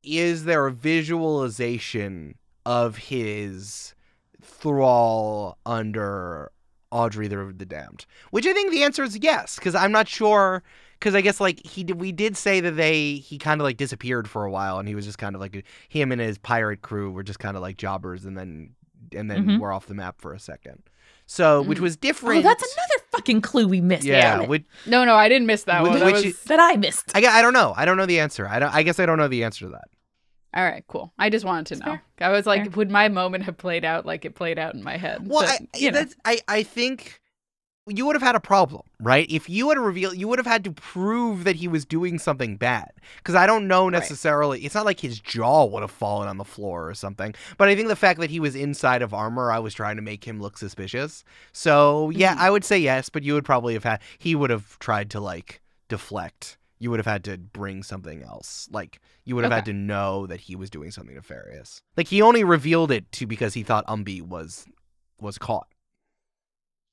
[0.02, 3.94] Is there a visualization of his
[4.40, 6.50] thrall under
[6.90, 8.06] Audrey the the Damned?
[8.30, 10.62] Which I think the answer is yes, because I'm not sure.
[10.98, 13.76] Because I guess like he did, we did say that they he kind of like
[13.76, 16.82] disappeared for a while, and he was just kind of like him and his pirate
[16.82, 18.70] crew were just kind of like jobbers, and then
[19.14, 19.60] and then Mhm.
[19.60, 20.82] we're off the map for a second.
[21.26, 21.82] So, which Mm.
[21.82, 22.42] was Oh, different.
[22.42, 24.04] that's another fucking clue we missed.
[24.04, 25.98] yeah, which No, no, I didn't miss that Which- one.
[26.00, 26.24] That which was...
[26.24, 27.12] is- that I missed.
[27.14, 27.74] I, I don't know.
[27.76, 28.48] I don't know the answer.
[28.48, 28.74] I don't.
[28.74, 29.88] I guess I don't know the answer to that.
[30.54, 31.12] All right, cool.
[31.18, 31.98] I just wanted to It's know.
[32.18, 32.28] fair.
[32.28, 32.70] I was like, Fair.
[32.70, 35.28] would my moment have played out like it played out in my head?
[35.28, 36.04] Well, But, I, you know.
[36.24, 37.20] I I think
[37.90, 39.26] you would have had a problem, right?
[39.30, 42.56] If you had revealed, you would have had to prove that he was doing something
[42.56, 42.90] bad.
[43.16, 43.92] Because I don't know Right.
[43.92, 44.62] necessarily.
[44.64, 47.34] It's not like his jaw would have fallen on the floor or something.
[47.56, 50.02] But I think the fact that he was inside of armor, I was trying to
[50.02, 51.24] make him look suspicious.
[51.52, 52.38] So yeah, Mhm.
[52.40, 53.08] I would say yes.
[53.08, 54.00] But you would probably have had.
[54.18, 56.58] He would have tried to like deflect.
[56.78, 58.68] You would have had to bring something else.
[58.70, 61.82] Like you would have had to know that he was doing something nefarious.
[61.96, 64.66] Like he only revealed it to because he thought Umbi was
[65.20, 65.66] was caught.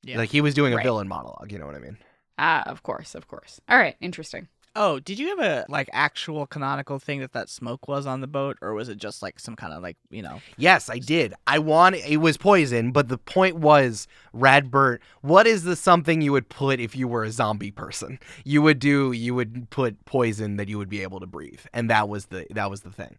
[0.04, 0.18] Yeah.
[0.18, 0.84] Like he was doing a Right.
[0.84, 1.98] villain monologue, you know what I mean?
[2.38, 3.62] ah, of course, of course.
[3.70, 4.50] All right, interesting.
[4.78, 8.28] Oh, did you have a like actual canonical thing that that smoke was on the
[8.28, 10.42] boat, or was it just like some kind of like you know?
[10.58, 11.34] Yes, I did.
[11.48, 16.34] I want it was poison, but the point was Radbert, what is the something you
[16.34, 18.20] would put if you were a zombie person?
[18.44, 21.62] You would do you would put poison that you would be able to breathe.
[21.74, 23.18] And that was the that was the thing.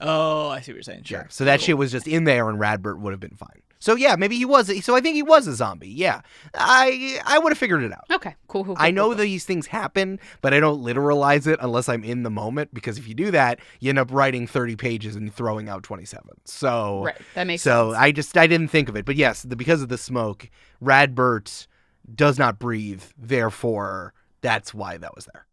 [0.00, 1.04] Oh, I see what you're saying.
[1.04, 1.18] Sure.
[1.20, 1.26] Yeah.
[1.28, 1.64] So that Cool.
[1.66, 3.60] shit was just in there and Radbert would have been fine.
[3.82, 5.88] So yeah, maybe he was so I think he was a zombie.
[5.88, 6.20] Yeah.
[6.54, 8.04] I I would have figured it out.
[8.12, 8.76] Okay, cool, cool.
[8.76, 12.22] cool I know cool, these things happen, but I don't literalize it unless I'm in
[12.22, 15.68] the moment because if you do that, you end up writing 30 pages and throwing
[15.68, 16.30] out 27.
[16.44, 18.00] So Right, that makes so sense.
[18.00, 19.04] I just I didn't think of it.
[19.04, 20.48] But yes, the, because of the smoke,
[20.80, 21.66] Radbert
[22.14, 25.46] does not breathe, therefore that's why that was there.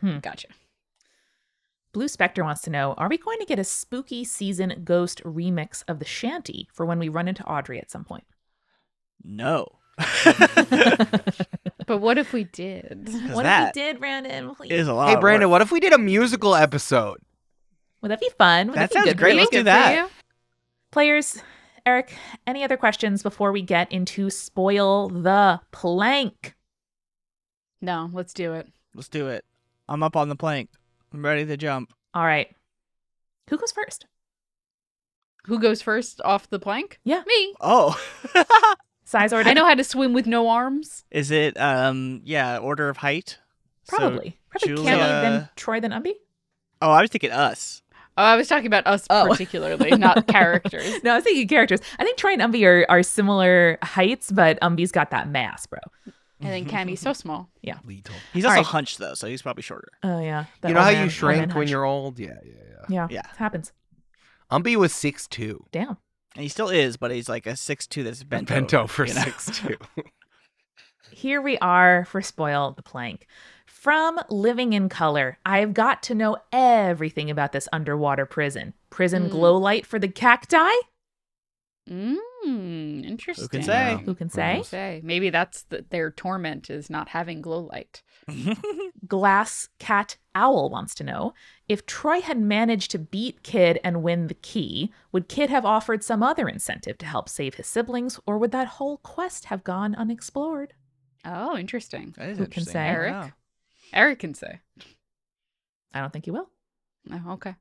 [0.00, 0.18] Hmm.
[0.20, 0.46] Gotcha.
[1.92, 5.82] Blue Spectre wants to know Are we going to get a spooky season ghost remix
[5.88, 8.24] of the shanty for when we run into Audrey at some point?
[9.24, 9.66] No.
[11.90, 13.08] But what if we did?
[13.32, 14.54] what if we did, Brandon?
[14.54, 14.70] Please.
[14.70, 15.08] is a lot.
[15.08, 15.54] hey Brandon, work.
[15.54, 17.18] what if we did a musical episode?
[18.00, 18.68] Would that be fun?
[18.68, 19.34] Would That be sounds good great.
[19.34, 19.96] Let's do that.
[19.96, 20.08] you?
[20.92, 21.42] Players,
[21.84, 22.14] Eric,
[22.46, 26.54] any other questions before we get into Spoil the Plank?
[27.80, 28.68] No, let's do it.
[28.94, 29.44] Let's do it.
[29.88, 30.70] I'm up on the plank.
[31.12, 31.92] I'm ready to jump.
[32.14, 32.48] All right.
[33.48, 34.06] Who goes first?
[35.46, 37.00] Who goes first off the plank?
[37.04, 37.22] Yeah.
[37.26, 37.54] Me.
[37.60, 38.00] Oh.
[39.04, 39.48] Size order?
[39.48, 41.04] I know how to swim with no arms.
[41.10, 43.38] is it um yeah order of height?
[43.84, 44.38] So- Probably.
[44.50, 46.12] Probably Julia- Kenny, then Troy, then Umbi?
[46.82, 47.82] oh, I was thinking us.
[48.18, 49.26] Oh, I was talking about us Oh.
[49.28, 51.02] particularly, not characters.
[51.04, 51.80] No, I was thinking characters.
[51.98, 55.78] I think Troy and Umbi are, are similar heights, but Umbi's got that mass, bro.
[56.42, 57.50] And then Cammy's so small.
[57.62, 57.78] Yeah.
[57.84, 58.14] Lethal.
[58.32, 58.66] He's All also right.
[58.66, 59.88] hunched though, so he's probably shorter.
[60.02, 60.46] Oh, yeah.
[60.62, 61.70] That you know old how man- you old shrink when hunch.
[61.70, 62.18] you're old?
[62.18, 62.84] Yeah, yeah, yeah.
[62.88, 63.06] Yeah.
[63.10, 63.30] Yeah.
[63.30, 63.72] It happens.
[64.50, 65.64] Umbi was six two.
[65.70, 65.96] Damn.
[66.36, 69.06] And he still is, but he's like a six two that's bent, Bent over, over
[69.06, 69.22] you know?
[69.22, 69.76] six two.
[71.12, 73.26] Here we are for Spoil the Plank.
[73.66, 78.74] From Living in Color, I've got to know everything about this underwater prison.
[78.90, 79.30] Prison Mm.
[79.30, 80.70] glow light for the cacti?
[81.88, 83.62] Mmm, interesting.
[83.62, 84.00] say?
[84.04, 84.52] Who can say?
[84.52, 85.00] Who can say?
[85.02, 88.02] Maybe that's the, their torment is not having glow light.
[89.06, 91.34] Glass Cat Owl wants to know
[91.68, 96.04] if Troy had managed to beat Kid and win the key, would Kid have offered
[96.04, 99.94] some other incentive to help save his siblings, or would that whole quest have gone
[99.94, 100.74] unexplored?
[101.24, 102.14] Oh, interesting.
[102.16, 102.86] That is Who can say?
[102.86, 103.12] Eric?
[103.12, 103.30] know.
[103.92, 104.60] Eric can say.
[105.92, 106.48] I don't think he will.
[107.10, 107.56] Oh, okay.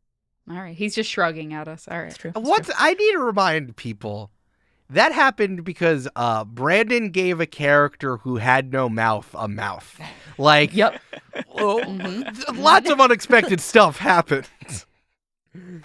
[0.50, 0.76] All right.
[0.76, 1.88] He's just shrugging at us.
[1.90, 2.08] All right.
[2.08, 2.32] It's true.
[2.36, 2.74] It's What true.
[2.78, 4.32] I need to remind people
[4.90, 10.00] that happened because uh, Brandon gave a character who had no mouth a mouth.
[10.40, 11.00] Like, Yep.
[11.54, 12.58] well, Mhm.
[12.58, 14.48] lots of unexpected stuff happened.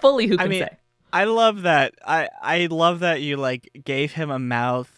[0.01, 0.77] Fully who I can mean, say.
[1.12, 1.95] I love that.
[2.07, 4.91] I I love that you like gave him a mouth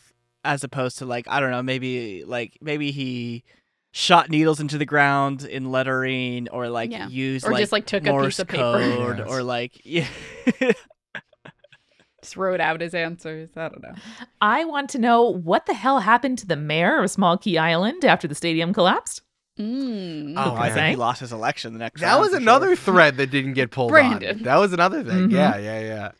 [0.45, 3.45] as opposed to like I don't know maybe like maybe he
[3.99, 7.09] shot needles into the ground in lettering or like Yeah.
[7.09, 8.61] used Or like, just, like, took a piece of paper.
[8.63, 9.27] code Yes.
[9.29, 10.07] or like yeah.
[12.23, 13.51] Just wrote out his answers.
[13.57, 13.95] I don't know.
[14.41, 18.05] I want to know what the hell happened to the mayor of Small Key Island
[18.05, 19.23] after the stadium collapsed?
[19.59, 20.35] Mm.
[20.37, 22.01] Oh, I think he lost his election the next.
[22.03, 22.95] That round was another sure.
[22.95, 24.39] thread that didn't get pulled Brandon.
[24.39, 24.43] on.
[24.43, 25.29] That was another thing.
[25.29, 25.33] Mhm.
[25.33, 26.11] Yeah, yeah, yeah.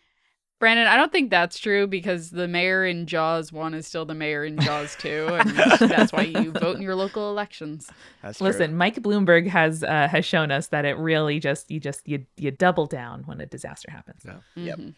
[0.59, 4.15] Brandon, I don't think that's true because the mayor in Jaws 1 is still the
[4.15, 5.29] mayor in Jaws 2.
[5.31, 5.51] And
[5.91, 7.91] that's why you vote in your local elections.
[8.23, 8.47] That's true.
[8.47, 12.25] Listen, Mike Bloomberg has uh, has shown us that it really just you just you
[12.39, 14.23] you double down when a disaster happens.
[14.25, 14.79] Yep.
[14.79, 14.95] Mhm.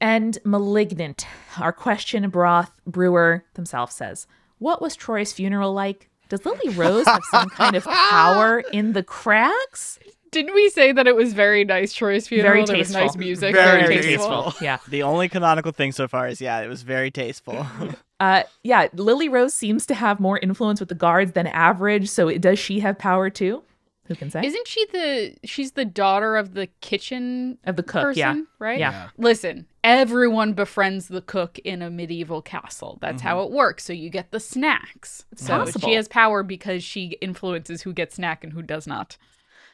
[0.00, 1.26] And malignant,
[1.58, 4.26] our question broth brewer themselves says,
[4.58, 6.08] "What was Troy's funeral like?
[6.28, 9.98] Does Lily Rose have some kind of power in the cracks?
[10.30, 12.52] Didn't we say that it was very nice Troy's funeral?
[12.52, 13.20] Very there was nice tasteful.
[13.20, 13.54] music.
[13.54, 14.44] Very Very, tasteful.
[14.44, 14.54] tasteful.
[14.64, 17.66] Yeah, The only canonical thing so far is yeah, it was very tasteful.
[18.20, 18.88] uh, yeah.
[18.92, 22.08] Lily Rose seems to have more influence with the guards than average.
[22.08, 23.62] So it, does she have power too?
[24.06, 24.40] Who can say?
[24.42, 28.04] Isn't she the she's the daughter of the kitchen of the cook?
[28.04, 28.78] person, yeah, right?
[28.78, 29.08] Yeah.
[29.18, 32.96] Listen, everyone befriends the cook in a medieval castle.
[33.02, 33.28] That's Mm-hmm.
[33.28, 33.84] how it works.
[33.84, 35.26] So you get the snacks.
[35.36, 35.86] So possible.
[35.88, 39.18] she has power because she influences who gets snack and who does not.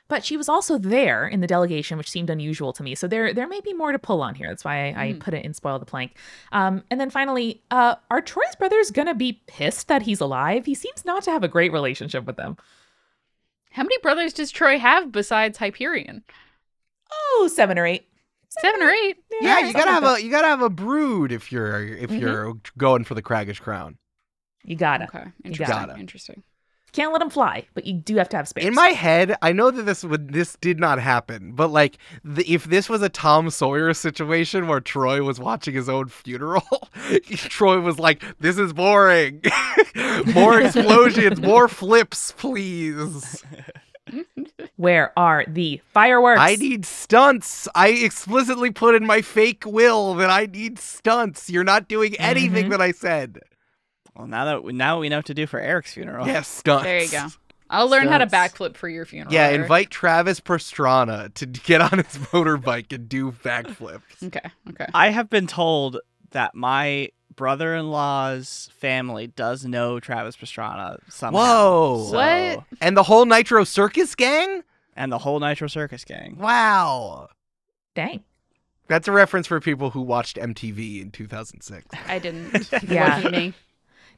[0.07, 2.95] But she was also there in the delegation, which seemed unusual to me.
[2.95, 4.49] So there, there may be more to pull on here.
[4.49, 5.21] That's why I, I Mm.
[5.21, 6.17] put it in spoil the plank.
[6.53, 10.67] Um, and then finally, uh, are Troy's brothers gonna be pissed that he's alive?
[10.67, 12.59] He seems not to have a great relationship with them.
[13.71, 16.23] How many brothers does Troy have besides Hyperion?
[17.11, 18.07] Oh, seven or eight.
[18.61, 19.17] Seven or eight.
[19.41, 20.19] Yeah, you gotta have that.
[20.21, 22.21] a you gotta have a brood if you're if Mhm.
[22.21, 23.97] you're going for the Craggish crown.
[24.65, 25.05] You gotta.
[25.05, 25.25] Okay.
[25.45, 25.97] You gotta.
[25.99, 26.43] Interesting.
[26.95, 28.65] Can't let them fly, but you do have to have space.
[28.65, 32.49] In my head, I know that this would this did not happen, but like the,
[32.51, 36.89] if this was a Tom Sawyer situation where Troy was watching his own funeral,
[37.27, 39.43] Troy was like, "This is boring.
[40.35, 43.43] more explosions, more flips, please.
[44.77, 46.41] Where are the fireworks?
[46.41, 47.67] I need stunts.
[47.75, 51.51] I explicitly put in my fake will that I need stunts.
[51.51, 52.71] You're not doing anything Mhm.
[52.71, 53.41] that I said.
[54.17, 56.27] Well, now that now we know what to do for Eric's funeral.
[56.27, 56.85] Yes, stunts.
[56.85, 57.27] There you go.
[57.71, 59.33] I'll learn how to backflip for your funeral.
[59.33, 59.63] Yeah, Eric.
[59.63, 64.23] invite Travis Pastrana to get on his motorbike and do backflips.
[64.23, 64.49] Okay.
[64.71, 64.87] Okay.
[64.95, 65.99] I have been told
[66.33, 71.39] that my brother-in-law's family does know Travis Pastrana somehow.
[71.41, 72.07] Whoa.
[72.11, 72.65] So- What?
[72.81, 74.63] And the whole Nitro Circus gang?
[74.97, 76.37] And the whole Nitro Circus gang.
[76.39, 77.29] Wow.
[77.95, 78.23] Dang.
[78.87, 81.87] That's a reference for people who watched MTV in 2006.
[82.07, 82.69] I didn't.
[82.89, 83.17] Yeah.
[83.17, 83.55] wasn't me.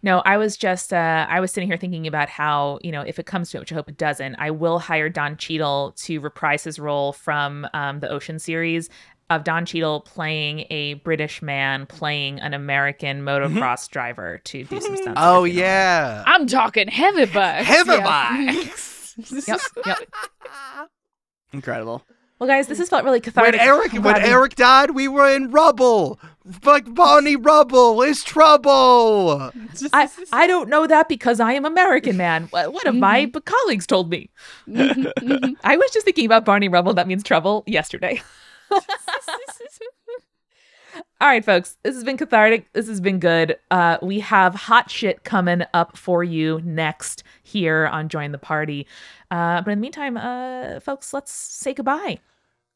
[0.07, 3.19] No, I was just uh I was sitting here thinking about how, you know, if
[3.19, 6.21] it comes to it, which I hope it doesn't, I will hire Don Cheadle to
[6.21, 8.89] reprise his role from um, the Ocean series
[9.31, 14.97] of Don Cheadle playing a British man playing an American motocross driver to do some
[14.97, 15.21] stunts.
[15.21, 15.69] Oh, the funeral.
[15.69, 16.23] yeah.
[16.25, 17.67] I'm talking heavy bucks.
[17.67, 18.55] Heavy Yeah.
[18.55, 18.95] bikes.
[19.49, 19.99] Yep, yep.
[21.53, 22.05] Incredible.
[22.39, 23.53] Well, guys, this has felt really cathartic.
[23.53, 23.93] When cathartic.
[23.93, 26.21] Eric I'm when Eric died, we were in rubble.
[26.65, 29.51] Like Barney Rubble is trouble.
[29.93, 32.45] I, I don't know that because I am American, man.
[32.51, 33.31] What, what have my Mm-hmm.
[33.33, 34.31] b- colleagues told me?
[34.69, 35.55] Mhm, mhm.
[35.65, 36.95] I was just thinking about Barney Rubble.
[36.95, 38.23] That means trouble yesterday.
[41.19, 41.79] All right, folks.
[41.83, 42.71] This has been cathartic.
[42.75, 43.57] This has been good.
[43.71, 48.87] Uh, we have hot shit coming up for you next here on Join the Party.
[49.31, 52.19] Uh, but in the meantime, uh, folks, let's say goodbye.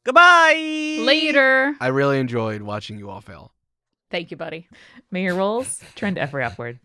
[0.03, 0.55] Goodbye.
[1.01, 1.75] Later.
[1.79, 3.51] I really enjoyed watching you all fail.
[4.09, 4.67] Thank you, buddy.
[5.11, 6.79] May your rolls trend ever upward.